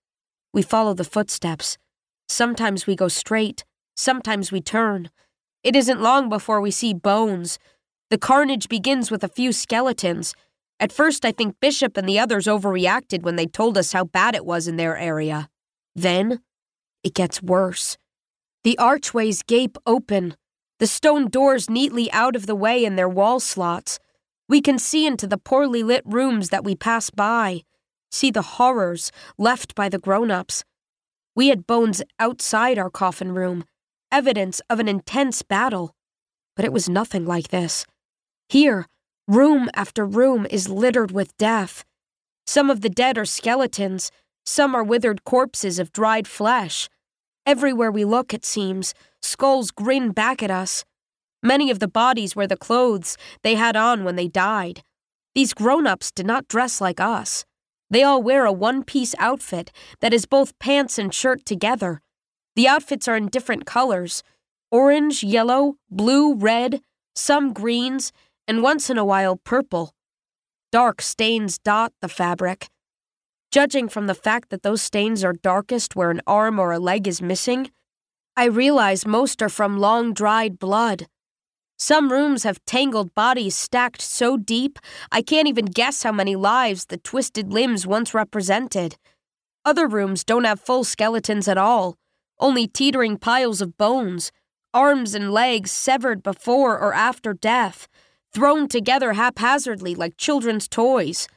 We 0.52 0.62
follow 0.62 0.94
the 0.94 1.04
footsteps. 1.04 1.78
Sometimes 2.28 2.86
we 2.86 2.94
go 2.94 3.08
straight, 3.08 3.64
sometimes 3.96 4.52
we 4.52 4.60
turn. 4.60 5.10
It 5.62 5.76
isn't 5.76 6.00
long 6.00 6.28
before 6.28 6.60
we 6.60 6.70
see 6.70 6.94
bones. 6.94 7.58
The 8.08 8.18
carnage 8.18 8.68
begins 8.68 9.10
with 9.10 9.22
a 9.22 9.28
few 9.28 9.52
skeletons. 9.52 10.34
At 10.78 10.92
first, 10.92 11.24
I 11.24 11.32
think 11.32 11.60
Bishop 11.60 11.96
and 11.96 12.08
the 12.08 12.18
others 12.18 12.46
overreacted 12.46 13.22
when 13.22 13.36
they 13.36 13.46
told 13.46 13.76
us 13.76 13.92
how 13.92 14.04
bad 14.04 14.34
it 14.34 14.46
was 14.46 14.66
in 14.66 14.76
their 14.76 14.96
area. 14.96 15.50
Then, 15.94 16.40
it 17.04 17.14
gets 17.14 17.42
worse. 17.42 17.98
The 18.64 18.78
archways 18.78 19.42
gape 19.42 19.76
open, 19.86 20.34
the 20.78 20.86
stone 20.86 21.28
doors 21.28 21.68
neatly 21.68 22.10
out 22.12 22.34
of 22.34 22.46
the 22.46 22.54
way 22.54 22.84
in 22.84 22.96
their 22.96 23.08
wall 23.08 23.38
slots. 23.38 23.98
We 24.48 24.62
can 24.62 24.78
see 24.78 25.06
into 25.06 25.26
the 25.26 25.38
poorly 25.38 25.82
lit 25.82 26.02
rooms 26.06 26.48
that 26.48 26.64
we 26.64 26.74
pass 26.74 27.10
by. 27.10 27.62
see 28.10 28.30
the 28.30 28.42
horrors 28.42 29.12
left 29.38 29.74
by 29.74 29.88
the 29.88 29.98
grown 29.98 30.30
ups. 30.30 30.64
We 31.36 31.48
had 31.48 31.66
bones 31.66 32.02
outside 32.18 32.78
our 32.78 32.90
coffin 32.90 33.32
room, 33.32 33.64
evidence 34.12 34.60
of 34.68 34.80
an 34.80 34.88
intense 34.88 35.42
battle. 35.42 35.94
But 36.56 36.64
it 36.64 36.72
was 36.72 36.88
nothing 36.88 37.26
like 37.26 37.48
this. 37.48 37.86
Here, 38.48 38.86
room 39.28 39.68
after 39.74 40.04
room 40.04 40.46
is 40.50 40.68
littered 40.68 41.12
with 41.12 41.36
death. 41.36 41.84
Some 42.46 42.70
of 42.70 42.80
the 42.80 42.90
dead 42.90 43.16
are 43.16 43.24
skeletons, 43.24 44.10
some 44.44 44.74
are 44.74 44.82
withered 44.82 45.24
corpses 45.24 45.78
of 45.78 45.92
dried 45.92 46.26
flesh. 46.26 46.88
Everywhere 47.46 47.90
we 47.90 48.04
look, 48.04 48.34
it 48.34 48.44
seems, 48.44 48.94
skulls 49.22 49.70
grin 49.70 50.10
back 50.10 50.42
at 50.42 50.50
us. 50.50 50.84
Many 51.42 51.70
of 51.70 51.78
the 51.78 51.88
bodies 51.88 52.36
wear 52.36 52.46
the 52.46 52.56
clothes 52.56 53.16
they 53.42 53.54
had 53.54 53.76
on 53.76 54.04
when 54.04 54.16
they 54.16 54.28
died. 54.28 54.82
These 55.34 55.54
grown 55.54 55.86
ups 55.86 56.10
did 56.10 56.26
not 56.26 56.48
dress 56.48 56.80
like 56.80 57.00
us. 57.00 57.44
They 57.88 58.02
all 58.02 58.22
wear 58.22 58.44
a 58.44 58.52
one 58.52 58.84
piece 58.84 59.14
outfit 59.18 59.72
that 60.00 60.12
is 60.12 60.26
both 60.26 60.58
pants 60.58 60.98
and 60.98 61.14
shirt 61.14 61.44
together. 61.44 62.00
The 62.60 62.68
outfits 62.68 63.08
are 63.08 63.16
in 63.16 63.28
different 63.28 63.64
colors 63.64 64.22
orange, 64.70 65.24
yellow, 65.24 65.76
blue, 65.90 66.34
red, 66.34 66.82
some 67.14 67.54
greens, 67.54 68.12
and 68.46 68.62
once 68.62 68.90
in 68.90 68.98
a 68.98 69.04
while 69.12 69.36
purple. 69.36 69.94
Dark 70.70 71.00
stains 71.00 71.58
dot 71.58 71.94
the 72.02 72.08
fabric. 72.08 72.68
Judging 73.50 73.88
from 73.88 74.08
the 74.08 74.14
fact 74.14 74.50
that 74.50 74.62
those 74.62 74.82
stains 74.82 75.24
are 75.24 75.32
darkest 75.32 75.96
where 75.96 76.10
an 76.10 76.20
arm 76.26 76.58
or 76.58 76.70
a 76.70 76.78
leg 76.78 77.08
is 77.08 77.22
missing, 77.22 77.70
I 78.36 78.44
realize 78.44 79.06
most 79.06 79.40
are 79.40 79.48
from 79.48 79.78
long 79.78 80.12
dried 80.12 80.58
blood. 80.58 81.06
Some 81.78 82.12
rooms 82.12 82.42
have 82.42 82.62
tangled 82.66 83.14
bodies 83.14 83.56
stacked 83.56 84.02
so 84.02 84.36
deep, 84.36 84.78
I 85.10 85.22
can't 85.22 85.48
even 85.48 85.64
guess 85.64 86.02
how 86.02 86.12
many 86.12 86.36
lives 86.36 86.84
the 86.84 86.98
twisted 86.98 87.54
limbs 87.54 87.86
once 87.86 88.12
represented. 88.12 88.98
Other 89.64 89.86
rooms 89.86 90.24
don't 90.24 90.44
have 90.44 90.60
full 90.60 90.84
skeletons 90.84 91.48
at 91.48 91.56
all, 91.56 91.96
only 92.40 92.66
teetering 92.66 93.18
piles 93.18 93.60
of 93.60 93.76
bones, 93.76 94.32
arms 94.74 95.14
and 95.14 95.32
legs 95.32 95.70
severed 95.70 96.22
before 96.22 96.78
or 96.78 96.92
after 96.92 97.34
death, 97.34 97.86
thrown 98.32 98.68
together 98.68 99.12
haphazardly 99.12 99.94
like 99.94 100.16
children's 100.16 100.66
toys. 100.66 101.28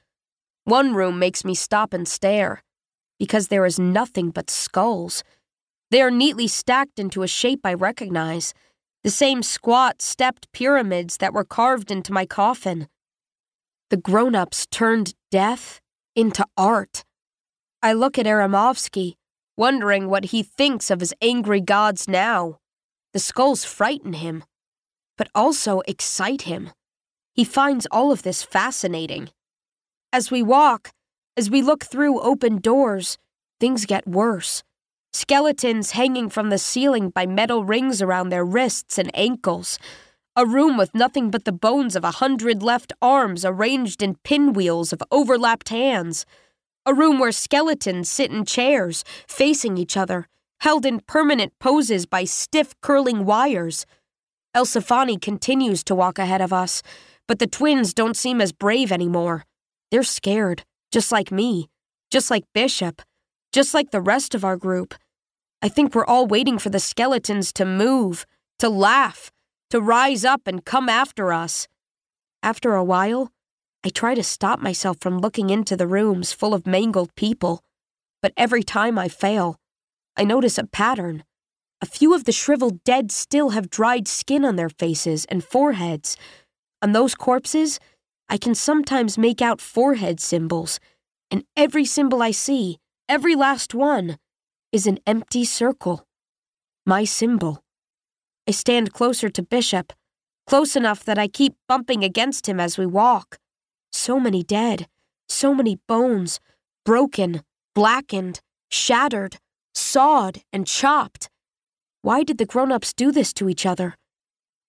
One 0.63 0.93
room 0.93 1.19
makes 1.19 1.43
me 1.43 1.53
stop 1.53 1.93
and 1.93 2.07
stare, 2.07 2.63
because 3.19 3.49
there 3.49 3.65
is 3.65 3.79
nothing 3.79 4.29
but 4.29 4.49
skulls. 4.49 5.23
They 5.91 6.01
are 6.01 6.11
neatly 6.11 6.47
stacked 6.47 6.99
into 6.99 7.21
a 7.23 7.27
shape 7.27 7.61
I 7.63 7.73
recognize 7.73 8.53
the 9.03 9.09
same 9.09 9.43
squat, 9.43 10.01
stepped 10.01 10.49
pyramids 10.53 11.17
that 11.17 11.33
were 11.33 11.43
carved 11.43 11.91
into 11.91 12.13
my 12.13 12.25
coffin. 12.25 12.87
The 13.89 13.97
grown 13.97 14.33
ups 14.33 14.65
turned 14.67 15.13
death 15.29 15.81
into 16.15 16.45
art. 16.57 17.03
I 17.81 17.91
look 17.91 18.17
at 18.17 18.25
Aramovsky, 18.25 19.15
wondering 19.57 20.09
what 20.09 20.25
he 20.25 20.43
thinks 20.43 20.89
of 20.89 20.99
his 20.99 21.13
angry 21.21 21.61
gods 21.61 22.07
now. 22.07 22.59
The 23.13 23.19
skulls 23.19 23.63
frighten 23.63 24.13
him, 24.13 24.43
but 25.17 25.29
also 25.35 25.81
excite 25.87 26.43
him. 26.43 26.71
He 27.33 27.43
finds 27.43 27.85
all 27.91 28.11
of 28.11 28.23
this 28.23 28.43
fascinating. 28.43 29.29
As 30.11 30.31
we 30.31 30.41
walk, 30.41 30.91
as 31.35 31.49
we 31.49 31.61
look 31.61 31.83
through 31.83 32.21
open 32.21 32.57
doors, 32.57 33.17
things 33.59 33.85
get 33.85 34.07
worse 34.07 34.63
skeletons 35.13 35.91
hanging 35.91 36.27
from 36.27 36.49
the 36.49 36.57
ceiling 36.57 37.09
by 37.09 37.25
metal 37.25 37.63
rings 37.63 38.01
around 38.01 38.29
their 38.29 38.43
wrists 38.43 38.97
and 38.97 39.11
ankles, 39.13 39.77
a 40.35 40.45
room 40.45 40.75
with 40.75 40.95
nothing 40.95 41.29
but 41.29 41.45
the 41.45 41.51
bones 41.51 41.95
of 41.95 42.03
a 42.03 42.17
hundred 42.17 42.63
left 42.63 42.91
arms 43.01 43.45
arranged 43.45 44.01
in 44.01 44.15
pinwheels 44.23 44.91
of 44.91 45.03
overlapped 45.11 45.69
hands, 45.69 46.25
a 46.85 46.93
room 46.93 47.19
where 47.19 47.31
skeletons 47.31 48.09
sit 48.09 48.31
in 48.31 48.45
chairs, 48.45 49.03
facing 49.27 49.77
each 49.77 49.95
other, 49.97 50.27
held 50.61 50.85
in 50.85 50.99
permanent 51.01 51.53
poses 51.59 52.05
by 52.05 52.23
stiff 52.23 52.73
curling 52.81 53.25
wires. 53.25 53.85
El-Saffani 54.53 55.19
continues 55.19 55.83
to 55.83 55.95
walk 55.95 56.19
ahead 56.19 56.41
of 56.41 56.53
us, 56.53 56.81
but 57.27 57.39
the 57.39 57.47
twins 57.47 57.93
don't 57.93 58.15
seem 58.15 58.39
as 58.39 58.51
brave 58.51 58.91
anymore. 58.91 59.45
They're 59.91 60.03
scared, 60.03 60.63
just 60.91 61.11
like 61.11 61.31
me, 61.31 61.69
just 62.11 62.29
like 62.29 62.43
Bishop, 62.53 63.01
just 63.51 63.73
like 63.73 63.91
the 63.91 64.01
rest 64.01 64.35
of 64.35 64.45
our 64.45 64.57
group. 64.57 64.93
I 65.61 65.69
think 65.69 65.95
we're 65.95 66.05
all 66.05 66.27
waiting 66.27 66.59
for 66.59 66.69
the 66.69 66.79
skeletons 66.79 67.51
to 67.53 67.65
move, 67.65 68.25
to 68.59 68.69
laugh, 68.69 69.31
to 69.69 69.81
rise 69.81 70.23
up 70.23 70.47
and 70.47 70.63
come 70.63 70.87
after 70.87 71.33
us. 71.33 71.67
After 72.41 72.75
a 72.75 72.83
while, 72.83 73.32
I 73.85 73.89
try 73.89 74.15
to 74.15 74.23
stop 74.23 74.61
myself 74.61 74.97
from 75.01 75.19
looking 75.19 75.49
into 75.49 75.75
the 75.75 75.87
rooms 75.87 76.31
full 76.31 76.53
of 76.53 76.65
mangled 76.65 77.13
people, 77.15 77.61
but 78.21 78.31
every 78.37 78.63
time 78.63 78.97
I 78.97 79.09
fail, 79.09 79.57
I 80.15 80.23
notice 80.23 80.57
a 80.57 80.65
pattern. 80.65 81.25
A 81.81 81.85
few 81.85 82.13
of 82.15 82.23
the 82.23 82.31
shriveled 82.31 82.81
dead 82.85 83.11
still 83.11 83.49
have 83.49 83.69
dried 83.69 84.07
skin 84.07 84.45
on 84.45 84.55
their 84.55 84.69
faces 84.69 85.25
and 85.25 85.43
foreheads. 85.43 86.15
On 86.81 86.93
those 86.93 87.13
corpses, 87.13 87.77
I 88.29 88.37
can 88.37 88.55
sometimes 88.55 89.17
make 89.17 89.41
out 89.41 89.59
forehead 89.59 90.21
symbols, 90.21 90.79
and 91.29 91.43
every 91.57 91.83
symbol 91.83 92.23
I 92.23 92.31
see, 92.31 92.77
every 93.09 93.35
last 93.35 93.75
one, 93.75 94.17
is 94.71 94.87
an 94.87 94.99
empty 95.05 95.43
circle. 95.43 96.05
My 96.85 97.03
symbol. 97.03 97.63
I 98.47 98.51
stand 98.51 98.93
closer 98.93 99.29
to 99.29 99.43
Bishop, 99.43 99.91
close 100.47 100.77
enough 100.77 101.03
that 101.03 101.17
I 101.17 101.27
keep 101.27 101.55
bumping 101.67 102.03
against 102.03 102.47
him 102.47 102.61
as 102.61 102.77
we 102.77 102.85
walk. 102.85 103.39
So 103.93 104.19
many 104.19 104.43
dead, 104.43 104.87
so 105.29 105.53
many 105.53 105.79
bones, 105.87 106.41
broken, 106.83 107.43
blackened, 107.73 108.41
shattered, 108.69 109.37
sawed, 109.73 110.41
and 110.51 110.67
chopped. 110.67 111.29
Why 112.01 112.23
did 112.23 112.37
the 112.37 112.45
grown 112.45 112.71
ups 112.71 112.93
do 112.93 113.11
this 113.11 113.31
to 113.35 113.47
each 113.47 113.65
other? 113.65 113.95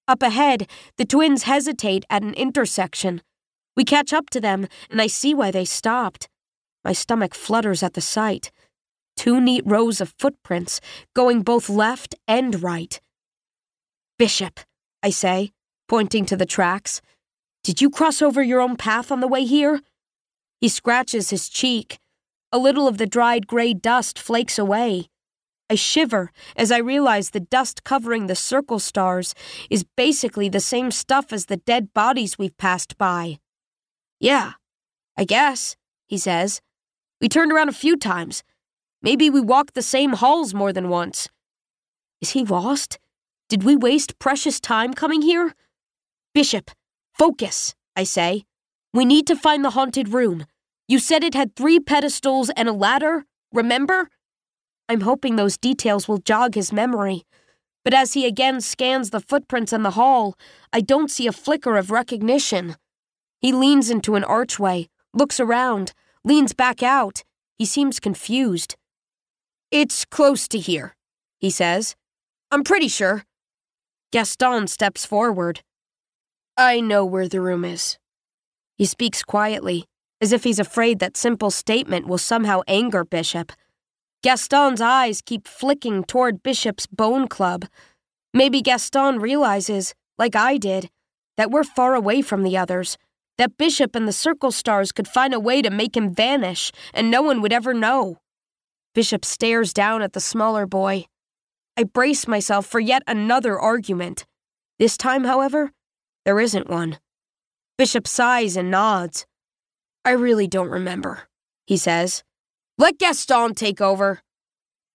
Up 0.07 0.23
ahead, 0.23 0.69
the 0.99 1.05
twins 1.05 1.45
hesitate 1.45 2.05
at 2.09 2.23
an 2.23 2.35
intersection. 2.35 3.23
We 3.77 3.85
catch 3.85 4.13
up 4.13 4.31
to 4.31 4.41
them, 4.41 4.69
and 4.89 5.03
I 5.03 5.09
see 5.09 5.35
why 5.35 5.51
they 5.51 5.65
stopped. 5.65 6.29
My 6.85 6.93
stomach 6.93 7.35
flutters 7.35 7.83
at 7.83 7.95
the 7.95 8.01
sight 8.01 8.53
two 9.17 9.41
neat 9.41 9.63
rows 9.65 10.01
of 10.01 10.15
footprints 10.19 10.81
going 11.15 11.43
both 11.43 11.69
left 11.69 12.15
and 12.27 12.63
right. 12.63 13.01
Bishop, 14.19 14.61
I 15.03 15.11
say, 15.11 15.53
pointing 15.89 16.27
to 16.27 16.37
the 16.37 16.47
tracks, 16.47 17.01
did 17.65 17.81
you 17.81 17.91
cross 17.91 18.23
over 18.23 18.41
your 18.41 18.61
own 18.61 18.77
path 18.77 19.11
on 19.11 19.19
the 19.19 19.27
way 19.27 19.45
here? 19.45 19.81
He 20.61 20.69
scratches 20.69 21.31
his 21.31 21.49
cheek. 21.49 21.99
A 22.53 22.59
little 22.59 22.87
of 22.87 22.99
the 22.99 23.07
dried 23.07 23.49
gray 23.49 23.75
dust 23.75 24.17
flakes 24.17 24.57
away. 24.57 25.09
I 25.69 25.75
shiver 25.75 26.31
as 26.55 26.71
I 26.71 26.79
realize 26.79 27.31
the 27.31 27.41
dust 27.41 27.83
covering 27.83 28.29
the 28.29 28.37
circle 28.37 28.79
stars 28.79 29.35
is 29.69 29.85
basically 29.97 30.49
the 30.49 30.61
same 30.61 30.93
stuff 30.93 31.33
as 31.33 31.47
the 31.47 31.57
dead 31.57 31.93
bodies 31.93 32.39
we've 32.39 32.57
passed 32.57 32.97
by. 32.97 33.39
Yeah, 34.21 34.53
I 35.17 35.25
guess, 35.25 35.75
he 36.07 36.19
says. 36.19 36.61
We 37.21 37.29
turned 37.29 37.51
around 37.51 37.71
a 37.71 37.73
few 37.73 37.97
times, 37.97 38.45
Maybe 39.05 39.29
we 39.29 39.43
walked 39.43 39.75
the 39.75 39.83
same 39.83 40.15
halls 40.15 40.55
more 40.55 40.73
than 40.73 40.89
once. 40.89 41.29
Is 42.23 42.31
he 42.31 42.43
lost? 42.43 42.99
Did 43.51 43.63
we 43.63 43.77
waste 43.77 44.19
precious 44.19 44.59
time 44.59 44.95
coming 44.95 45.21
here? 45.21 45.55
Bishop, 46.33 46.71
focus, 47.19 47.75
I 47.97 48.05
say. 48.05 48.45
We 48.93 49.05
need 49.05 49.27
to 49.29 49.37
find 49.37 49.65
the 49.65 49.71
haunted 49.71 50.09
room. 50.09 50.47
You 50.87 50.99
said 50.99 51.25
it 51.25 51.35
had 51.35 51.57
three 51.57 51.81
pedestals 51.81 52.51
and 52.57 52.69
a 52.69 52.73
ladder, 52.73 53.25
remember? 53.53 54.09
I'm 54.89 55.01
hoping 55.01 55.37
those 55.37 55.57
details 55.57 56.07
will 56.07 56.19
jog 56.19 56.55
his 56.55 56.73
memory. 56.73 57.25
But 57.85 57.95
as 57.95 58.15
he 58.15 58.27
again 58.27 58.61
scans 58.61 59.11
the 59.11 59.21
footprints 59.21 59.73
in 59.73 59.83
the 59.83 59.93
hall, 59.93 60.37
I 60.73 60.81
don't 60.81 61.11
see 61.11 61.27
a 61.27 61.33
flicker 61.33 61.77
of 61.77 61.91
recognition. 61.91 62.77
He 63.41 63.53
leans 63.53 63.91
into 63.91 64.15
an 64.15 64.25
archway, 64.25 64.89
looks 65.13 65.39
around, 65.39 65.93
leans 66.25 66.53
back 66.53 66.83
out. 66.83 67.23
He 67.57 67.65
seems 67.65 68.01
confused. 68.01 68.77
It's 69.71 70.05
close 70.05 70.49
to 70.49 70.59
here, 70.59 70.97
he 71.39 71.51
says. 71.51 71.95
I'm 72.51 72.65
pretty 72.65 72.89
sure. 72.89 73.25
Gaston 74.13 74.67
steps 74.67 75.05
forward. 75.05 75.63
I 76.57 76.81
know 76.81 77.05
where 77.05 77.29
the 77.29 77.41
room 77.41 77.65
is. 77.65 77.99
He 78.77 78.85
speaks 78.85 79.25
quietly, 79.25 79.87
as 80.21 80.33
if 80.33 80.45
he's 80.45 80.61
afraid 80.61 81.01
that 81.01 81.17
simple 81.17 81.51
statement 81.51 82.07
will 82.07 82.19
somehow 82.19 82.61
anger 82.69 83.05
Bishop. 83.05 83.53
Gaston's 84.23 84.81
eyes 84.81 85.21
keep 85.21 85.49
flicking 85.49 86.05
toward 86.05 86.43
Bishop's 86.43 86.87
bone 86.87 87.27
club. 87.27 87.67
Maybe 88.33 88.63
Gaston 88.63 89.19
realizes, 89.19 89.95
like 90.17 90.37
I 90.37 90.57
did, 90.57 90.91
that 91.37 91.51
we're 91.51 91.65
far 91.65 91.95
away 91.95 92.23
from 92.23 92.45
the 92.45 92.57
others, 92.57 92.97
that 93.37 93.57
Bishop 93.57 93.97
and 93.97 94.07
the 94.07 94.13
Circle 94.13 94.53
Stars 94.53 94.93
could 94.93 95.09
find 95.09 95.35
a 95.35 95.41
way 95.41 95.61
to 95.61 95.71
make 95.71 95.97
him 95.97 96.15
vanish, 96.15 96.71
and 96.93 97.11
no 97.11 97.21
one 97.21 97.43
would 97.43 97.53
ever 97.53 97.75
know. 97.75 98.19
Bishop 98.95 99.25
stares 99.25 99.73
down 99.73 100.03
at 100.03 100.13
the 100.13 100.21
smaller 100.21 100.67
boy. 100.67 101.07
I 101.77 101.83
brace 101.83 102.29
myself 102.29 102.65
for 102.65 102.79
yet 102.79 103.03
another 103.09 103.59
argument. 103.59 104.25
This 104.79 104.97
time, 104.97 105.25
however, 105.25 105.73
there 106.25 106.41
isn't 106.41 106.69
one. 106.69 106.99
Bishop 107.77 108.07
sighs 108.07 108.57
and 108.57 108.71
nods. 108.71 109.27
I 110.05 110.11
really 110.11 110.47
don't 110.47 110.69
remember. 110.71 111.29
he 111.67 111.77
says. 111.77 112.23
Let 112.77 112.99
Gaston 112.99 113.55
take 113.55 113.81
over. 113.81 114.21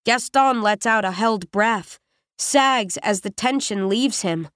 Gaston 0.06 0.62
lets 0.62 0.86
out 0.86 1.06
a 1.06 1.12
held 1.12 1.50
breath, 1.52 2.00
sags 2.38 2.98
as 2.98 3.22
the 3.22 3.30
tension 3.30 3.90
leaves 3.90 4.22
him. 4.22 4.50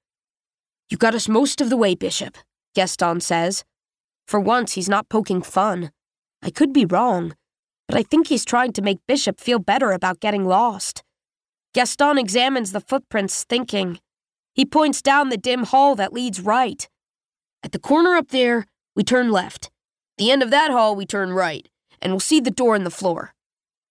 You 0.89 0.98
got 0.98 1.15
us 1.15 1.27
most 1.27 1.62
of 1.62 1.70
the 1.70 1.77
way, 1.77 1.96
Bishop, 1.96 2.38
Gaston 2.75 3.20
says. 3.22 3.63
For 4.27 4.39
once, 4.39 4.74
he's 4.74 4.89
not 4.89 5.10
poking 5.10 5.42
fun. 5.42 5.92
I 6.42 6.50
could 6.50 6.74
be 6.74 6.86
wrong, 6.86 7.36
but 7.88 7.98
I 7.98 8.03
think 8.03 8.27
he's 8.27 8.46
trying 8.46 8.74
to 8.74 8.82
make 8.82 9.00
Bishop 9.08 9.39
feel 9.39 9.60
better 9.60 9.92
about 9.92 10.20
getting 10.20 10.46
lost. 10.46 11.03
Gaston 11.74 12.18
examines 12.18 12.72
the 12.72 12.82
footprints, 12.82 13.44
thinking. 13.44 14.00
He 14.53 14.65
points 14.65 15.01
down 15.01 15.29
the 15.29 15.38
dim 15.38 15.63
hall 15.63 15.95
that 15.95 16.13
leads 16.13 16.39
right. 16.39 16.88
At 17.63 17.72
the 17.72 17.79
corner 17.79 18.15
up 18.15 18.29
there, 18.29 18.67
we 18.95 19.03
turn 19.03 19.31
left. 19.31 19.72
The 20.17 20.29
end 20.29 20.43
of 20.43 20.51
that 20.51 20.72
hall, 20.72 20.95
we 20.95 21.05
turn 21.05 21.33
right, 21.33 21.67
and 22.01 22.12
we'll 22.12 22.19
see 22.19 22.39
the 22.39 22.51
door 22.51 22.75
in 22.75 22.83
the 22.83 22.91
floor. 22.91 23.33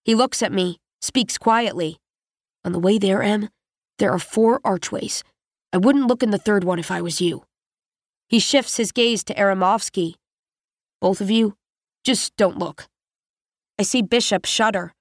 He 0.04 0.14
looks 0.14 0.42
at 0.42 0.52
me, 0.52 0.78
speaks 1.00 1.37
quietly. 1.37 1.99
On 2.64 2.73
the 2.73 2.78
way 2.78 2.99
there, 2.99 3.23
Em, 3.23 3.49
there 3.99 4.12
are 4.12 4.19
four 4.19 4.61
archways. 4.64 5.25
I 5.73 5.78
wouldn't 5.78 6.07
look 6.07 6.23
in 6.23 6.31
the 6.31 6.38
third 6.38 6.64
one 6.64 6.78
if 6.78 6.90
I 6.90 7.00
was 7.00 7.21
you. 7.21 7.45
He 8.28 8.38
shifts 8.38 8.76
his 8.76 8.92
gaze 8.92 9.25
to 9.25 9.35
Aramovsky. 9.35 10.14
Both 11.00 11.21
of 11.21 11.31
you, 11.31 11.57
just 12.04 12.37
don't 12.37 12.59
look. 12.59 12.87
I 13.78 13.83
see 13.83 14.02
Bishop 14.02 14.45
shudder. 14.45 14.92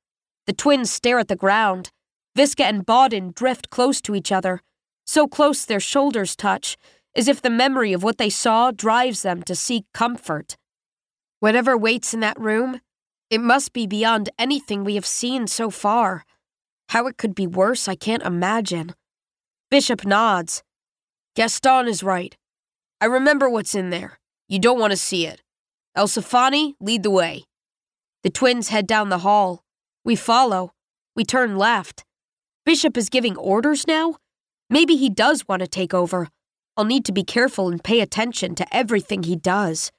The 0.48 0.54
twins 0.54 0.92
stare 0.92 1.20
at 1.20 1.28
the 1.28 1.36
ground. 1.36 1.92
Visca 2.38 2.64
and 2.64 2.86
Bawden 2.86 3.34
drift 3.36 3.70
close 3.70 4.02
to 4.02 4.16
each 4.16 4.32
other, 4.32 4.62
so 5.06 5.28
close 5.28 5.66
their 5.66 5.80
shoulders 5.80 6.36
touch, 6.36 6.78
as 7.16 7.28
if 7.28 7.42
the 7.42 7.50
memory 7.50 7.94
of 7.94 8.04
what 8.04 8.18
they 8.18 8.30
saw 8.30 8.72
drives 8.72 9.22
them 9.22 9.44
to 9.44 9.56
seek 9.56 9.86
comfort. 9.94 10.58
Whatever 11.40 11.78
waits 11.78 12.14
in 12.14 12.20
that 12.22 12.40
room, 12.40 12.82
it 13.30 13.42
must 13.42 13.74
be 13.74 13.88
beyond 13.88 14.30
anything 14.38 14.84
we 14.84 14.96
have 14.96 15.06
seen 15.06 15.48
so 15.48 15.70
far. 15.70 16.26
How 16.90 17.08
it 17.08 17.18
could 17.18 17.34
be 17.34 17.48
worse, 17.48 17.88
I 17.88 17.96
can't 17.96 18.24
imagine. 18.24 18.94
Bishop 19.70 20.06
nods. 20.06 20.64
Gaston 21.36 21.88
is 21.88 22.04
right. 22.04 22.38
I 23.00 23.06
remember 23.06 23.50
what's 23.50 23.74
in 23.74 23.90
there. 23.90 24.20
You 24.48 24.60
don't 24.60 24.80
want 24.80 24.92
to 24.92 24.98
see 24.98 25.26
it. 25.26 25.42
El-Saffani, 25.96 26.74
lead 26.80 27.04
the 27.04 27.10
way. 27.10 27.46
The 28.24 28.30
twins 28.30 28.70
head 28.70 28.86
down 28.86 29.10
the 29.10 29.20
hall. 29.20 29.64
We 30.04 30.16
follow. 30.16 30.74
We 31.16 31.24
turn 31.24 31.58
left. 31.58 32.04
Bishop 32.66 32.98
is 32.98 33.10
giving 33.10 33.36
orders 33.38 33.88
now? 33.88 34.18
Maybe 34.72 34.96
he 34.96 35.10
does 35.10 35.46
want 35.50 35.60
to 35.60 35.68
take 35.68 35.94
over. 35.94 36.30
I'll 36.78 36.86
need 36.86 37.04
to 37.06 37.12
be 37.12 37.26
careful 37.26 37.68
and 37.68 37.84
pay 37.84 38.00
attention 38.00 38.56
to 38.56 38.76
everything 38.76 39.24
he 39.24 39.36
does. 39.36 39.92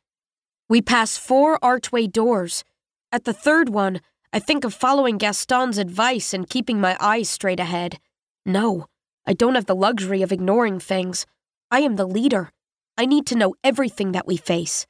We 0.66 0.80
pass 0.80 1.18
four 1.18 1.62
archway 1.62 2.06
doors. 2.06 2.64
At 3.12 3.24
the 3.24 3.34
third 3.34 3.68
one, 3.68 4.00
I 4.32 4.38
think 4.38 4.64
of 4.64 4.72
following 4.72 5.18
Gaston's 5.18 5.76
advice 5.76 6.32
and 6.32 6.48
keeping 6.48 6.80
my 6.80 6.96
eyes 6.98 7.28
straight 7.28 7.60
ahead. 7.60 7.98
No, 8.46 8.86
I 9.26 9.34
don't 9.34 9.56
have 9.56 9.66
the 9.66 9.76
luxury 9.76 10.22
of 10.22 10.32
ignoring 10.32 10.80
things. 10.80 11.26
I 11.70 11.80
am 11.80 11.96
the 11.96 12.08
leader. 12.08 12.50
I 12.96 13.04
need 13.04 13.26
to 13.26 13.36
know 13.36 13.54
everything 13.62 14.12
that 14.12 14.26
we 14.26 14.38
face. 14.38 14.86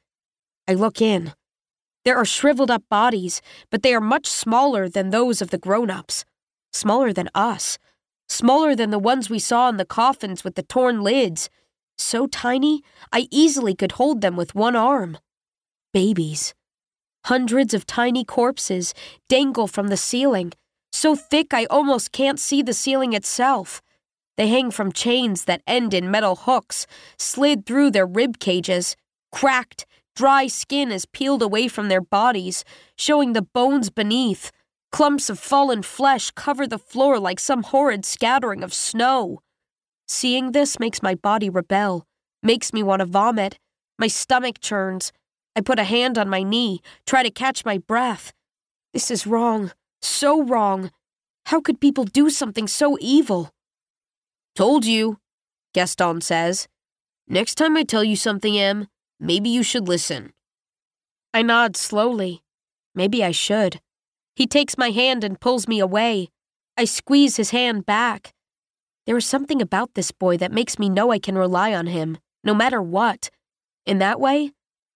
I 0.65 0.75
look 0.75 1.01
in. 1.01 1.33
There 2.05 2.15
are 2.15 2.25
shriveled 2.25 2.71
up 2.71 2.83
bodies, 2.89 3.41
but 3.69 3.83
they 3.83 3.93
are 3.93 3.99
much 3.99 4.27
smaller 4.27 4.87
than 4.87 5.09
those 5.09 5.41
of 5.41 5.49
the 5.49 5.57
grown 5.57 5.89
ups. 5.89 6.23
Smaller 6.71 7.11
than 7.11 7.29
us. 7.35 7.77
Smaller 8.33 8.75
than 8.75 8.89
the 8.89 8.97
ones 8.97 9.29
we 9.29 9.37
saw 9.37 9.69
in 9.69 9.77
the 9.77 9.85
coffins 9.85 10.43
with 10.43 10.55
the 10.55 10.63
torn 10.63 11.03
lids. 11.03 11.51
So 11.99 12.25
tiny, 12.25 12.81
I 13.11 13.27
easily 13.29 13.75
could 13.75 13.91
hold 13.91 14.21
them 14.21 14.35
with 14.35 14.55
one 14.55 14.75
arm. 14.75 15.19
Babies. 15.93 16.55
Hundreds 17.25 17.75
of 17.75 17.85
tiny 17.85 18.25
corpses 18.25 18.95
dangle 19.29 19.67
from 19.67 19.89
the 19.89 19.97
ceiling, 19.97 20.51
so 20.91 21.15
thick 21.15 21.53
I 21.53 21.65
almost 21.65 22.11
can't 22.11 22.39
see 22.39 22.63
the 22.63 22.73
ceiling 22.73 23.13
itself. 23.13 23.83
They 24.35 24.47
hang 24.47 24.71
from 24.71 24.91
chains 24.91 25.45
that 25.45 25.61
end 25.67 25.93
in 25.93 26.09
metal 26.09 26.35
hooks, 26.35 26.87
slid 27.19 27.67
through 27.67 27.91
their 27.91 28.07
rib 28.07 28.39
cages, 28.39 28.95
cracked, 29.31 29.85
dry 30.15 30.47
skin 30.47 30.91
is 30.91 31.05
peeled 31.05 31.43
away 31.43 31.67
from 31.67 31.87
their 31.87 32.01
bodies, 32.01 32.65
showing 32.97 33.33
the 33.33 33.43
bones 33.43 33.91
beneath. 33.91 34.51
Clumps 34.93 35.27
of 35.27 35.39
fallen 35.39 35.81
flesh 35.81 36.29
cover 36.29 36.67
the 36.67 36.77
floor 36.77 37.17
like 37.19 37.39
some 37.39 37.63
horrid 37.63 38.05
scattering 38.05 38.61
of 38.63 38.71
snow. 38.71 39.41
Seeing 40.07 40.51
this 40.51 40.79
makes 40.79 41.01
my 41.01 41.15
body 41.15 41.49
rebel, 41.49 42.05
makes 42.43 42.71
me 42.71 42.83
want 42.83 42.99
to 42.99 43.07
vomit. 43.07 43.57
My 43.97 44.05
stomach 44.05 44.59
churns. 44.61 45.11
I 45.55 45.61
put 45.61 45.79
a 45.79 45.83
hand 45.83 46.19
on 46.19 46.29
my 46.29 46.43
knee, 46.43 46.79
try 47.07 47.23
to 47.23 47.31
catch 47.31 47.65
my 47.65 47.79
breath. 47.79 48.33
This 48.93 49.09
is 49.09 49.25
wrong, 49.25 49.71
so 49.99 50.43
wrong. 50.43 50.91
How 51.47 51.59
could 51.59 51.81
people 51.81 52.03
do 52.03 52.29
something 52.29 52.67
so 52.67 52.95
evil? 53.01 53.49
Told 54.55 54.85
you, 54.85 55.17
Gaston 55.73 56.21
says. 56.21 56.67
Next 57.27 57.55
time 57.55 57.75
I 57.77 57.83
tell 57.83 58.03
you 58.03 58.15
something, 58.15 58.59
Em, 58.59 58.87
maybe 59.19 59.49
you 59.49 59.63
should 59.63 59.87
listen. 59.87 60.33
I 61.33 61.41
nod 61.41 61.75
slowly. 61.75 62.43
Maybe 62.93 63.23
I 63.23 63.31
should. 63.31 63.81
He 64.35 64.47
takes 64.47 64.77
my 64.77 64.91
hand 64.91 65.23
and 65.23 65.39
pulls 65.39 65.67
me 65.67 65.79
away. 65.79 66.29
I 66.77 66.85
squeeze 66.85 67.37
his 67.37 67.51
hand 67.51 67.85
back. 67.85 68.33
There 69.05 69.17
is 69.17 69.25
something 69.25 69.61
about 69.61 69.93
this 69.93 70.11
boy 70.11 70.37
that 70.37 70.51
makes 70.51 70.79
me 70.79 70.89
know 70.89 71.11
I 71.11 71.19
can 71.19 71.37
rely 71.37 71.73
on 71.73 71.87
him, 71.87 72.17
no 72.43 72.53
matter 72.53 72.81
what. 72.81 73.29
In 73.85 73.99
that 73.99 74.19
way, 74.19 74.51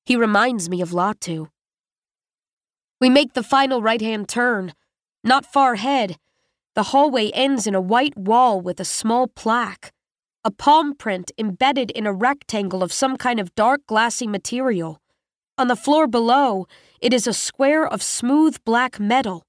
he 0.06 0.16
reminds 0.16 0.70
me 0.70 0.82
of 0.82 0.92
Latu. 0.92 1.50
We 3.00 3.10
make 3.10 3.34
the 3.34 3.44
final 3.44 3.82
right 3.82 4.02
hand 4.02 4.28
turn. 4.28 4.74
Not 5.24 5.46
far 5.46 5.74
ahead, 5.74 6.18
the 6.78 6.94
hallway 6.94 7.32
ends 7.32 7.66
in 7.66 7.74
a 7.74 7.82
white 7.82 8.16
wall 8.16 8.62
with 8.62 8.80
a 8.80 8.86
small 8.86 9.28
plaque, 9.28 9.92
a 10.44 10.52
palm 10.52 10.94
print 10.94 11.32
embedded 11.36 11.90
in 11.90 12.06
a 12.06 12.14
rectangle 12.14 12.84
of 12.84 12.94
some 12.94 13.18
kind 13.18 13.40
of 13.40 13.56
dark 13.56 13.82
glassy 13.88 14.28
material. 14.28 15.02
On 15.58 15.70
the 15.70 15.76
floor 15.76 16.06
below, 16.06 16.68
it 17.02 17.14
is 17.14 17.28
a 17.28 17.34
square 17.34 17.88
of 17.88 18.02
smooth 18.02 18.58
black 18.66 19.00
metal. 19.00 19.44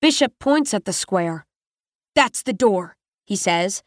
Bishop 0.00 0.32
points 0.38 0.72
at 0.72 0.84
the 0.84 0.92
square. 0.92 1.44
That's 2.14 2.42
the 2.42 2.52
door 2.52 2.96
he 3.28 3.36
says. 3.36 3.82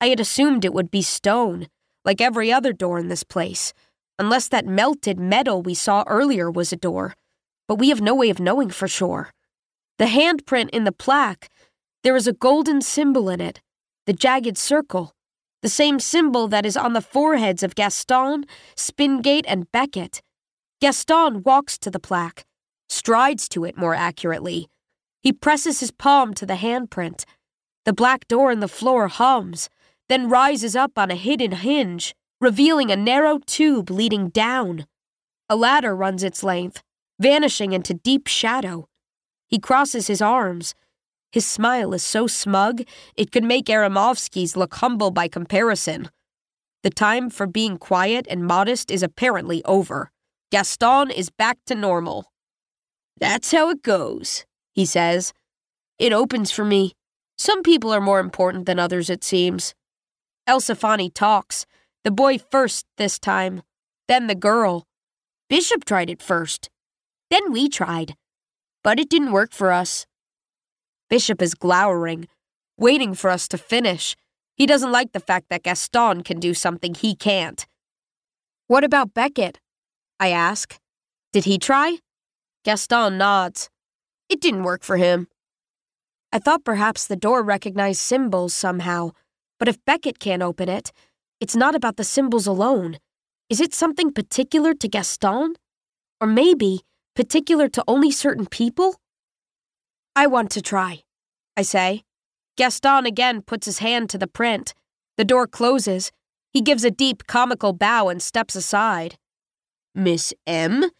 I 0.00 0.06
had 0.06 0.20
assumed 0.20 0.64
it 0.64 0.72
would 0.72 0.90
be 0.90 1.02
stone, 1.02 1.66
like 2.04 2.20
every 2.20 2.52
other 2.52 2.72
door 2.72 2.98
in 3.00 3.08
this 3.08 3.24
place, 3.24 3.74
unless 4.18 4.48
that 4.48 4.66
melted 4.66 5.18
metal 5.18 5.62
we 5.62 5.74
saw 5.74 6.04
earlier 6.06 6.48
was 6.48 6.72
a 6.72 6.76
door, 6.76 7.14
but 7.66 7.74
we 7.74 7.88
have 7.88 8.00
no 8.00 8.14
way 8.14 8.30
of 8.30 8.38
knowing 8.38 8.70
for 8.70 8.86
sure. 8.86 9.30
The 9.98 10.04
handprint 10.04 10.70
in 10.70 10.84
the 10.84 10.92
plaque, 10.92 11.48
there 12.04 12.14
is 12.14 12.28
a 12.28 12.32
golden 12.32 12.80
symbol 12.80 13.28
in 13.28 13.40
it, 13.40 13.60
the 14.06 14.12
jagged 14.12 14.56
circle, 14.56 15.12
the 15.60 15.68
same 15.68 15.98
symbol 15.98 16.46
that 16.46 16.64
is 16.64 16.76
on 16.76 16.92
the 16.92 17.00
foreheads 17.00 17.64
of 17.64 17.74
Gaston, 17.74 18.46
Spingate, 18.76 19.44
and 19.48 19.70
Beckett. 19.72 20.22
Gaston 20.80 21.42
walks 21.42 21.76
to 21.78 21.90
the 21.90 22.00
plaque, 22.00 22.44
strides 22.88 23.48
to 23.50 23.64
it 23.64 23.76
more 23.76 23.94
accurately. 23.94 24.68
He 25.22 25.32
presses 25.32 25.80
his 25.80 25.90
palm 25.90 26.34
to 26.34 26.46
the 26.46 26.54
handprint 26.54 27.24
the 27.88 27.94
black 27.94 28.28
door 28.28 28.52
in 28.52 28.60
the 28.60 28.68
floor 28.68 29.08
hums, 29.08 29.70
then 30.10 30.28
rises 30.28 30.76
up 30.76 30.98
on 30.98 31.10
a 31.10 31.14
hidden 31.14 31.52
hinge, 31.52 32.14
revealing 32.38 32.90
a 32.90 32.96
narrow 32.96 33.38
tube 33.38 33.88
leading 33.88 34.28
down. 34.28 34.86
A 35.48 35.56
ladder 35.56 35.96
runs 35.96 36.22
its 36.22 36.42
length, 36.42 36.82
vanishing 37.18 37.72
into 37.72 37.94
deep 37.94 38.26
shadow. 38.26 38.88
He 39.46 39.58
crosses 39.58 40.06
his 40.06 40.20
arms. 40.20 40.74
His 41.32 41.46
smile 41.46 41.94
is 41.94 42.02
so 42.02 42.26
smug, 42.26 42.82
it 43.16 43.32
could 43.32 43.44
make 43.44 43.70
Aramovsky's 43.70 44.54
look 44.54 44.74
humble 44.74 45.10
by 45.10 45.26
comparison. 45.26 46.10
The 46.82 46.90
time 46.90 47.30
for 47.30 47.46
being 47.46 47.78
quiet 47.78 48.26
and 48.28 48.44
modest 48.44 48.90
is 48.90 49.02
apparently 49.02 49.64
over. 49.64 50.10
Gaston 50.50 51.10
is 51.10 51.28
back 51.28 51.58
to 51.66 51.74
normal. 51.74 52.32
That's 53.20 53.52
how 53.52 53.68
it 53.68 53.82
goes, 53.82 54.46
he 54.72 54.86
says. 54.86 55.34
It 55.98 56.12
opens 56.12 56.50
for 56.50 56.64
me. 56.64 56.94
Some 57.36 57.62
people 57.62 57.92
are 57.92 58.00
more 58.00 58.18
important 58.18 58.64
than 58.64 58.78
others, 58.78 59.10
it 59.10 59.22
seems. 59.22 59.74
El-Saffani 60.46 61.12
talks. 61.12 61.66
The 62.04 62.10
boy 62.10 62.38
first 62.38 62.86
this 62.96 63.18
time, 63.18 63.62
then 64.06 64.26
the 64.26 64.34
girl. 64.34 64.86
Bishop 65.50 65.84
tried 65.84 66.08
it 66.08 66.22
first. 66.22 66.70
Then 67.30 67.52
we 67.52 67.68
tried. 67.68 68.14
But 68.82 68.98
it 68.98 69.10
didn't 69.10 69.32
work 69.32 69.52
for 69.52 69.70
us. 69.70 70.06
Bishop 71.10 71.42
is 71.42 71.54
glowering, 71.54 72.26
waiting 72.78 73.12
for 73.12 73.28
us 73.28 73.48
to 73.48 73.58
finish. 73.58 74.16
He 74.56 74.64
doesn't 74.64 74.92
like 74.92 75.12
the 75.12 75.20
fact 75.20 75.50
that 75.50 75.64
Gaston 75.64 76.22
can 76.22 76.40
do 76.40 76.54
something 76.54 76.94
he 76.94 77.14
can't. 77.14 77.66
What 78.66 78.84
about 78.84 79.12
Beckett? 79.12 79.58
I 80.20 80.30
ask. 80.30 80.78
Did 81.32 81.44
he 81.44 81.58
try? 81.58 81.98
Gaston 82.64 83.18
nods. 83.18 83.70
It 84.28 84.40
didn't 84.40 84.64
work 84.64 84.82
for 84.82 84.96
him. 84.96 85.28
I 86.32 86.38
thought 86.38 86.64
perhaps 86.64 87.06
the 87.06 87.16
door 87.16 87.42
recognized 87.42 88.00
symbols 88.00 88.52
somehow, 88.52 89.12
but 89.58 89.68
if 89.68 89.84
Beckett 89.84 90.18
can't 90.18 90.42
open 90.42 90.68
it, 90.68 90.92
it's 91.40 91.56
not 91.56 91.74
about 91.74 91.96
the 91.96 92.04
symbols 92.04 92.46
alone. 92.46 92.98
Is 93.48 93.60
it 93.60 93.72
something 93.72 94.12
particular 94.12 94.74
to 94.74 94.88
Gaston? 94.88 95.54
Or 96.20 96.26
maybe, 96.26 96.82
particular 97.14 97.68
to 97.68 97.84
only 97.88 98.10
certain 98.10 98.46
people? 98.46 98.96
I 100.14 100.26
want 100.26 100.50
to 100.50 100.62
try, 100.62 101.02
I 101.56 101.62
say. 101.62 102.02
Gaston 102.56 103.06
again 103.06 103.40
puts 103.40 103.66
his 103.66 103.78
hand 103.78 104.10
to 104.10 104.18
the 104.18 104.26
print. 104.26 104.74
The 105.16 105.24
door 105.24 105.46
closes. 105.46 106.10
He 106.52 106.60
gives 106.60 106.84
a 106.84 106.90
deep, 106.90 107.26
comical 107.26 107.72
bow 107.72 108.08
and 108.08 108.20
steps 108.20 108.56
aside. 108.56 109.16
Miss 109.98 110.32
M, 110.46 110.90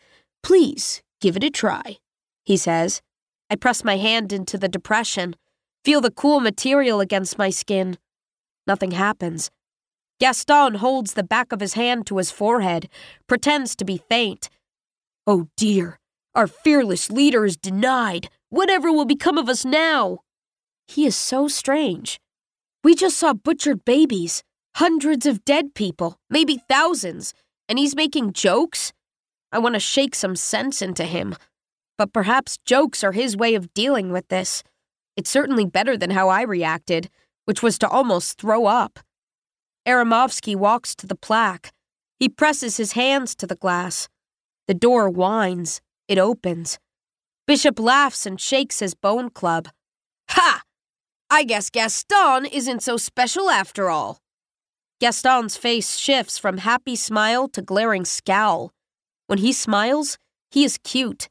please 0.42 1.02
give 1.20 1.37
it 1.37 1.44
a 1.44 1.50
try, 1.50 1.98
he 2.44 2.56
says. 2.56 3.00
I 3.48 3.54
press 3.54 3.84
my 3.84 3.96
hand 3.96 4.32
into 4.32 4.58
the 4.58 4.68
depression, 4.68 5.37
feel 5.84 6.00
the 6.00 6.11
cool 6.11 6.40
material 6.40 6.98
against 6.98 7.38
my 7.38 7.48
skin. 7.48 7.96
Nothing 8.66 8.90
happens. 8.90 9.52
Gaston 10.18 10.74
holds 10.74 11.14
the 11.14 11.22
back 11.22 11.52
of 11.52 11.61
his 11.61 11.74
hand 11.74 12.08
to 12.08 12.16
his 12.18 12.32
forehead, 12.32 12.88
pretends 13.28 13.76
to 13.76 13.84
be 13.84 14.02
faint. 14.11 14.50
Oh 15.28 15.46
dear, 15.56 16.00
our 16.34 16.48
fearless 16.48 17.08
leader 17.08 17.44
is 17.44 17.56
denied. 17.56 18.28
Whatever 18.50 18.90
will 18.90 19.04
become 19.04 19.38
of 19.38 19.48
us 19.48 19.64
now? 19.64 20.18
He 20.88 21.06
is 21.06 21.16
so 21.16 21.46
strange. 21.46 22.18
We 22.82 22.96
just 22.96 23.16
saw 23.16 23.32
butchered 23.32 23.84
babies, 23.84 24.42
hundreds 24.74 25.24
of 25.24 25.44
dead 25.44 25.74
people, 25.74 26.18
maybe 26.28 26.61
thousands, 26.68 27.32
and 27.68 27.78
he's 27.78 27.94
making 27.94 28.33
jokes? 28.33 28.92
I 29.52 29.59
want 29.59 29.74
to 29.74 29.81
shake 29.81 30.14
some 30.14 30.37
sense 30.37 30.83
into 30.83 31.04
him. 31.04 31.35
But 31.96 32.12
perhaps 32.12 32.59
jokes 32.64 33.02
are 33.02 33.12
his 33.12 33.37
way 33.37 33.54
of 33.54 33.74
dealing 33.74 34.12
with 34.12 34.28
this. 34.28 34.62
It's 35.16 35.31
certainly 35.31 35.66
better 35.66 35.96
than 35.96 36.11
how 36.11 36.28
I 36.28 36.42
reacted, 36.42 37.11
which 37.44 37.62
was 37.62 37.78
to 37.78 37.88
almost 37.88 38.40
throw 38.40 38.66
up. 38.66 39.00
Aramovsky 39.87 40.54
walks 40.54 40.94
to 40.96 41.07
the 41.07 41.16
plaque. 41.16 41.72
He 42.18 42.28
presses 42.28 42.76
his 42.76 42.92
hands 42.92 43.35
to 43.37 43.46
the 43.46 43.57
glass. 43.57 44.09
The 44.66 44.74
door 44.74 45.09
whines. 45.09 45.81
It 46.09 46.18
opens. 46.18 46.78
Bishop 47.46 47.78
laughs 47.78 48.26
and 48.26 48.40
shakes 48.40 48.81
his 48.81 48.94
bone 48.94 49.31
club. 49.31 49.68
Ha! 50.31 50.62
I 51.31 51.44
guess 51.44 51.70
Gaston 51.70 52.46
isn't 52.46 52.83
so 52.83 52.96
special 52.96 53.50
after 53.50 53.90
all. 53.90 54.20
Gaston's 55.00 55.56
face 55.56 55.96
shifts 55.96 56.38
from 56.38 56.58
happy 56.58 56.96
smile 56.96 57.48
to 57.48 57.62
glaring 57.62 58.04
scowl. 58.04 58.72
When 59.28 59.38
he 59.38 59.52
smiles, 59.52 60.18
he 60.50 60.64
is 60.64 60.78
cute. 60.82 61.28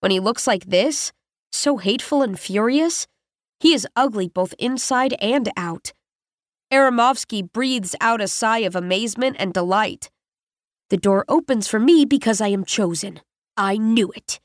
When 0.00 0.10
he 0.10 0.18
looks 0.18 0.46
like 0.46 0.66
this, 0.66 1.12
so 1.52 1.76
hateful 1.76 2.22
and 2.22 2.38
furious, 2.38 3.06
he 3.60 3.72
is 3.72 3.86
ugly 3.94 4.28
both 4.28 4.52
inside 4.58 5.14
and 5.20 5.48
out. 5.56 5.92
Aramovsky 6.72 7.42
breathes 7.52 7.94
out 8.00 8.20
a 8.20 8.26
sigh 8.26 8.58
of 8.58 8.74
amazement 8.74 9.36
and 9.38 9.54
delight. 9.54 10.10
The 10.90 10.96
door 10.96 11.24
opens 11.28 11.68
for 11.68 11.78
me 11.78 12.04
because 12.04 12.40
I 12.40 12.48
am 12.48 12.64
chosen. 12.64 13.20
I 13.56 13.76
knew 13.76 14.10
it. 14.10 14.40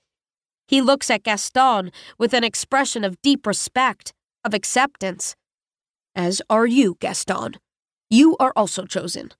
He 0.67 0.81
looks 0.81 1.09
at 1.09 1.23
Gaston 1.23 1.91
with 2.19 2.35
an 2.35 2.43
expression 2.43 3.03
of 3.03 3.19
deep 3.23 3.47
respect 3.47 4.13
of 4.45 4.53
acceptance. 4.53 5.35
As 6.15 6.41
are 6.49 6.67
you, 6.67 6.97
Gaston. 6.99 7.55
You 8.09 8.35
are 8.39 8.53
also 8.55 8.85
chosen. 8.85 9.31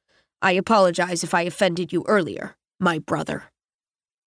I 0.41 0.51
apologize 0.51 1.23
if 1.23 1.33
I 1.33 1.41
offended 1.41 1.91
you 1.91 2.05
earlier, 2.07 2.55
my 2.79 2.99
brother. 2.99 3.45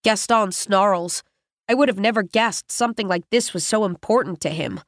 Gaston 0.03 0.53
snarls. 0.53 1.23
I 1.69 1.75
would 1.75 1.89
have 1.89 1.99
never 1.99 2.23
guessed 2.23 2.71
something 2.71 3.07
like 3.07 3.23
this 3.31 3.55
was 3.55 3.65
so 3.65 3.85
important 3.85 4.41
to 4.41 4.51
him. 4.51 4.81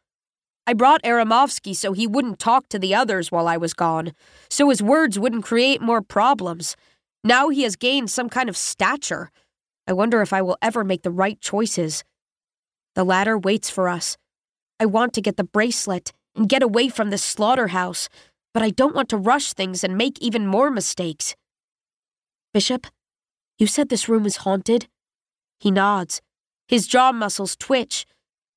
I 0.66 0.74
brought 0.74 1.02
Aramovsky 1.02 1.76
so 1.76 1.92
he 1.92 2.06
wouldn't 2.06 2.38
talk 2.38 2.68
to 2.68 2.78
the 2.78 2.94
others 2.94 3.30
while 3.30 3.46
I 3.46 3.56
was 3.56 3.74
gone, 3.74 4.12
so 4.50 4.70
his 4.70 4.82
words 4.82 5.18
wouldn't 5.18 5.44
create 5.44 5.80
more 5.80 6.02
problems. 6.02 6.76
Now 7.22 7.48
he 7.48 7.62
has 7.62 7.76
gained 7.76 8.10
some 8.10 8.28
kind 8.28 8.48
of 8.48 8.56
stature. 8.56 9.30
I 9.86 9.92
wonder 9.92 10.20
if 10.20 10.32
I 10.32 10.42
will 10.42 10.58
ever 10.60 10.82
make 10.82 11.02
the 11.02 11.10
right 11.10 11.40
choices. 11.40 12.02
The 12.94 13.04
ladder 13.04 13.38
waits 13.38 13.70
for 13.70 13.88
us, 13.88 14.16
I 14.80 14.86
want 14.86 15.12
to 15.14 15.20
get 15.20 15.36
the 15.36 15.44
bracelet 15.44 16.12
and 16.34 16.48
get 16.48 16.62
away 16.62 16.88
from 16.88 17.10
this 17.10 17.22
slaughterhouse, 17.22 18.08
but 18.54 18.62
I 18.62 18.70
don't 18.70 18.94
want 18.94 19.08
to 19.08 19.16
rush 19.16 19.52
things 19.52 19.82
and 19.82 19.98
make 19.98 20.18
even 20.20 20.46
more 20.46 20.70
mistakes. 20.70 21.34
Bishop, 22.54 22.86
you 23.58 23.66
said 23.66 23.88
this 23.88 24.08
room 24.08 24.24
is 24.24 24.38
haunted? 24.38 24.86
He 25.58 25.72
nods. 25.72 26.22
His 26.68 26.86
jaw 26.86 27.10
muscles 27.10 27.56
twitch. 27.56 28.06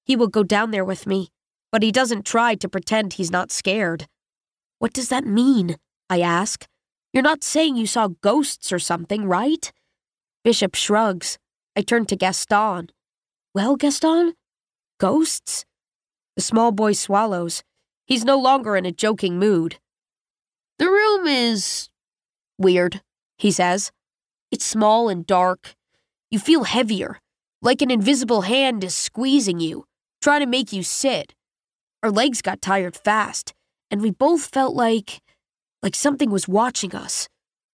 He 0.05 0.15
will 0.15 0.27
go 0.27 0.43
down 0.43 0.69
there 0.71 0.85
with 0.85 1.07
me, 1.07 1.29
but 1.71 1.81
he 1.81 1.91
doesn't 1.91 2.25
try 2.25 2.53
to 2.55 2.69
pretend 2.69 3.13
he's 3.13 3.31
not 3.31 3.51
scared. 3.51 4.07
What 4.77 4.93
does 4.93 5.09
that 5.09 5.25
mean? 5.25 5.77
I 6.09 6.21
ask. 6.21 6.67
You're 7.11 7.23
not 7.23 7.43
saying 7.43 7.75
you 7.75 7.87
saw 7.87 8.09
ghosts 8.21 8.71
or 8.71 8.79
something, 8.79 9.25
right? 9.25 9.71
Bishop 10.43 10.75
shrugs. 10.75 11.39
I 11.75 11.81
turn 11.81 12.05
to 12.05 12.15
Gaston. 12.15 12.89
Well, 13.55 13.75
Gaston? 13.75 14.33
Ghosts? 14.99 15.65
The 16.35 16.43
small 16.43 16.71
boy 16.71 16.93
swallows. 16.93 17.63
He's 18.05 18.23
no 18.23 18.37
longer 18.37 18.77
in 18.77 18.85
a 18.85 18.91
joking 18.91 19.39
mood. 19.39 19.79
The 20.79 20.87
room 20.87 21.27
is. 21.27 21.89
weird, 22.57 23.01
he 23.37 23.51
says. 23.51 23.91
It's 24.51 24.65
small 24.65 25.09
and 25.09 25.25
dark. 25.25 25.75
You 26.29 26.39
feel 26.39 26.63
heavier, 26.65 27.19
like 27.61 27.81
an 27.81 27.91
invisible 27.91 28.41
hand 28.41 28.83
is 28.83 28.95
squeezing 28.95 29.59
you, 29.59 29.85
trying 30.21 30.41
to 30.41 30.45
make 30.45 30.71
you 30.71 30.83
sit. 30.83 31.33
Our 32.03 32.11
legs 32.11 32.41
got 32.41 32.61
tired 32.61 32.95
fast, 32.95 33.53
and 33.89 34.01
we 34.01 34.11
both 34.11 34.45
felt 34.45 34.75
like. 34.75 35.21
like 35.83 35.95
something 35.95 36.29
was 36.29 36.47
watching 36.47 36.95
us. 36.95 37.27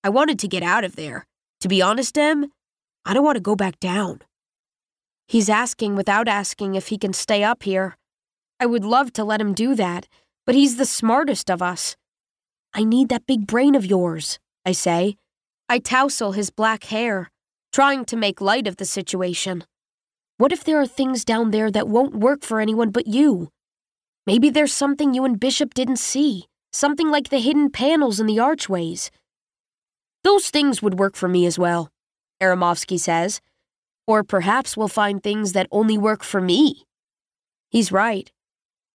I 0.03 0.09
wanted 0.09 0.39
to 0.39 0.47
get 0.47 0.63
out 0.63 0.83
of 0.83 0.95
there. 0.95 1.25
To 1.61 1.67
be 1.67 1.81
honest, 1.81 2.17
Em, 2.17 2.51
I 3.05 3.13
don't 3.13 3.23
want 3.23 3.37
to 3.37 3.41
go 3.41 3.55
back 3.55 3.79
down. 3.79 4.21
He's 5.27 5.49
asking 5.49 5.95
without 5.95 6.27
asking 6.27 6.75
if 6.75 6.87
he 6.87 6.97
can 6.97 7.13
stay 7.13 7.43
up 7.43 7.63
here. 7.63 7.97
I 8.59 8.65
would 8.65 8.83
love 8.85 9.13
to 9.13 9.23
let 9.23 9.41
him 9.41 9.53
do 9.53 9.75
that, 9.75 10.07
but 10.45 10.55
he's 10.55 10.77
the 10.77 10.85
smartest 10.85 11.49
of 11.49 11.61
us. 11.61 11.95
I 12.73 12.83
need 12.83 13.09
that 13.09 13.27
big 13.27 13.45
brain 13.45 13.75
of 13.75 13.85
yours, 13.85 14.39
I 14.65 14.71
say. 14.71 15.17
I 15.69 15.79
tousle 15.79 16.31
his 16.31 16.49
black 16.49 16.85
hair, 16.85 17.29
trying 17.71 18.05
to 18.05 18.15
make 18.15 18.41
light 18.41 18.67
of 18.67 18.77
the 18.77 18.85
situation. 18.85 19.65
What 20.37 20.51
if 20.51 20.63
there 20.63 20.81
are 20.81 20.87
things 20.87 21.23
down 21.23 21.51
there 21.51 21.69
that 21.69 21.87
won't 21.87 22.15
work 22.15 22.43
for 22.43 22.59
anyone 22.59 22.89
but 22.89 23.07
you? 23.07 23.49
Maybe 24.25 24.49
there's 24.49 24.73
something 24.73 25.13
you 25.13 25.23
and 25.23 25.39
Bishop 25.39 25.73
didn't 25.73 25.97
see, 25.97 26.45
something 26.71 27.11
like 27.11 27.29
the 27.29 27.39
hidden 27.39 27.69
panels 27.69 28.19
in 28.19 28.25
the 28.25 28.39
archways. 28.39 29.11
Those 30.23 30.49
things 30.49 30.81
would 30.81 30.97
work 30.97 31.15
for 31.15 31.27
me 31.27 31.45
as 31.45 31.59
well, 31.59 31.91
Aramovsky 32.41 32.99
says. 32.99 33.41
Or 34.07 34.23
perhaps 34.23 34.75
we'll 34.75 34.87
find 34.87 35.21
things 35.21 35.53
that 35.53 35.67
only 35.71 35.97
work 35.97 36.23
for 36.23 36.41
me. 36.41 36.85
He's 37.69 37.91
right. 37.91 38.31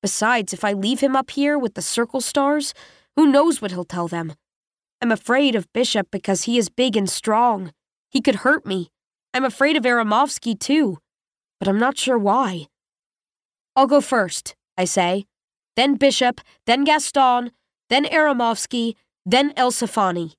Besides, 0.03 0.53
if 0.53 0.64
I 0.64 0.73
leave 0.73 1.01
him 1.01 1.17
up 1.17 1.31
here 1.31 1.59
with 1.59 1.75
the 1.75 1.83
circle 1.83 2.21
stars, 2.21 2.75
who 3.18 3.26
knows 3.26 3.61
what 3.61 3.72
he'll 3.72 3.83
tell 3.83 4.07
them? 4.07 4.35
I'm 5.02 5.11
afraid 5.11 5.57
of 5.57 5.72
Bishop 5.72 6.09
because 6.12 6.44
he 6.44 6.57
is 6.57 6.68
big 6.68 6.96
and 6.96 7.11
strong. 7.11 7.72
He 8.09 8.20
could 8.20 8.46
hurt 8.46 8.64
me. 8.64 8.92
I'm 9.35 9.44
afraid 9.44 9.76
of 9.76 9.83
Aramovsky 9.83 10.57
too, 10.57 10.98
but 11.59 11.66
I'm 11.66 11.81
not 11.81 11.98
sure 11.98 12.16
why. 12.16 12.68
I'll 13.74 13.88
go 13.88 14.00
first, 14.00 14.54
I 14.76 14.85
say. 14.85 15.26
Then 15.74 15.96
Bishop, 15.96 16.40
then 16.64 16.85
Gaston, 16.85 17.50
then 17.88 18.04
Aramovsky, 18.04 18.94
then 19.26 19.52
El-Saffani. 19.57 20.35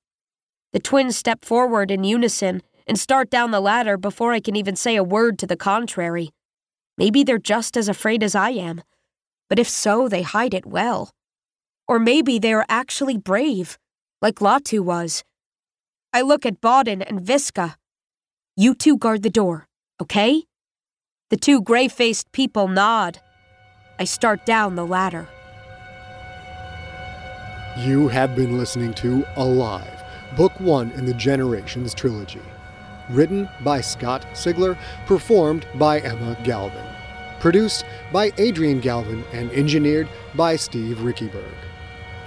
The 0.72 0.80
twins 0.80 1.18
step 1.18 1.44
forward 1.44 1.90
in 1.90 2.02
unison 2.02 2.62
and 2.86 2.98
start 2.98 3.28
down 3.28 3.50
the 3.50 3.60
ladder 3.60 3.98
before 3.98 4.32
I 4.32 4.40
can 4.40 4.56
even 4.56 4.74
say 4.74 4.96
a 4.96 5.04
word 5.04 5.38
to 5.40 5.46
the 5.46 5.54
contrary. 5.54 6.30
Maybe 6.96 7.24
they're 7.24 7.36
just 7.36 7.76
as 7.76 7.90
afraid 7.90 8.22
as 8.22 8.34
I 8.34 8.52
am 8.52 8.80
but 9.50 9.58
if 9.58 9.68
so, 9.68 10.08
they 10.08 10.22
hide 10.22 10.54
it 10.54 10.64
well. 10.64 11.10
Or 11.90 11.98
maybe 11.98 12.38
they 12.38 12.52
are 12.52 12.64
actually 12.68 13.18
brave, 13.18 13.76
like 14.22 14.36
Latu 14.36 14.78
was. 14.78 15.24
I 16.12 16.22
look 16.22 16.46
at 16.46 16.60
Bawden 16.60 17.02
and 17.04 17.20
Visca. 17.20 17.74
You 18.56 18.76
two 18.76 18.96
guard 18.96 19.24
the 19.24 19.28
door, 19.28 19.66
okay? 20.00 20.44
The 21.30 21.36
two 21.36 21.60
gray 21.60 21.88
faced 21.88 22.30
people 22.30 22.68
nod. 22.68 23.18
I 23.98 24.04
start 24.04 24.46
down 24.46 24.76
the 24.76 24.86
ladder. 24.86 25.26
You 27.76 28.06
have 28.06 28.36
been 28.36 28.56
listening 28.56 28.94
to 28.94 29.24
Alive, 29.34 30.04
Book 30.36 30.52
One 30.60 30.92
in 30.92 31.06
the 31.06 31.14
Generations 31.14 31.92
trilogy. 31.92 32.42
Written 33.08 33.48
by 33.64 33.80
Scott 33.80 34.24
Sigler, 34.34 34.78
performed 35.06 35.66
by 35.74 35.98
Emma 35.98 36.38
Galvin. 36.44 36.86
Produced 37.40 37.84
by 38.12 38.30
Adrian 38.38 38.78
Galvin 38.78 39.24
and 39.32 39.50
engineered 39.50 40.08
by 40.36 40.54
Steve 40.54 40.98
Riekeberg. 40.98 41.69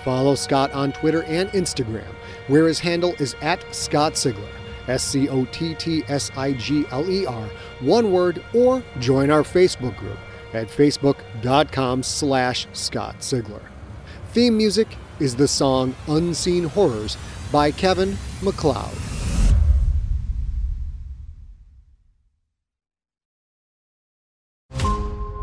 Follow 0.03 0.35
Scott 0.35 0.71
on 0.73 0.91
Twitter 0.91 1.23
and 1.23 1.49
Instagram, 1.51 2.13
where 2.47 2.67
his 2.67 2.79
handle 2.79 3.15
is 3.19 3.35
at 3.41 3.63
Scott 3.73 4.13
Sigler, 4.13 4.49
S 4.87 5.03
C 5.03 5.29
O 5.29 5.45
T 5.45 5.75
T 5.75 6.03
S 6.07 6.31
I 6.35 6.53
G 6.53 6.85
L 6.91 7.09
E 7.09 7.25
R, 7.25 7.49
one 7.79 8.11
word, 8.11 8.43
or 8.53 8.83
join 8.99 9.31
our 9.31 9.43
Facebook 9.43 9.97
group 9.97 10.17
at 10.53 10.67
facebook.com 10.67 12.03
slash 12.03 12.67
Scott 12.73 13.15
Sigler. 13.19 13.61
Theme 14.33 14.57
music 14.57 14.87
is 15.19 15.35
the 15.35 15.47
song 15.47 15.95
Unseen 16.07 16.65
Horrors 16.65 17.17
by 17.51 17.71
Kevin 17.71 18.17
MacLeod. 18.41 19.12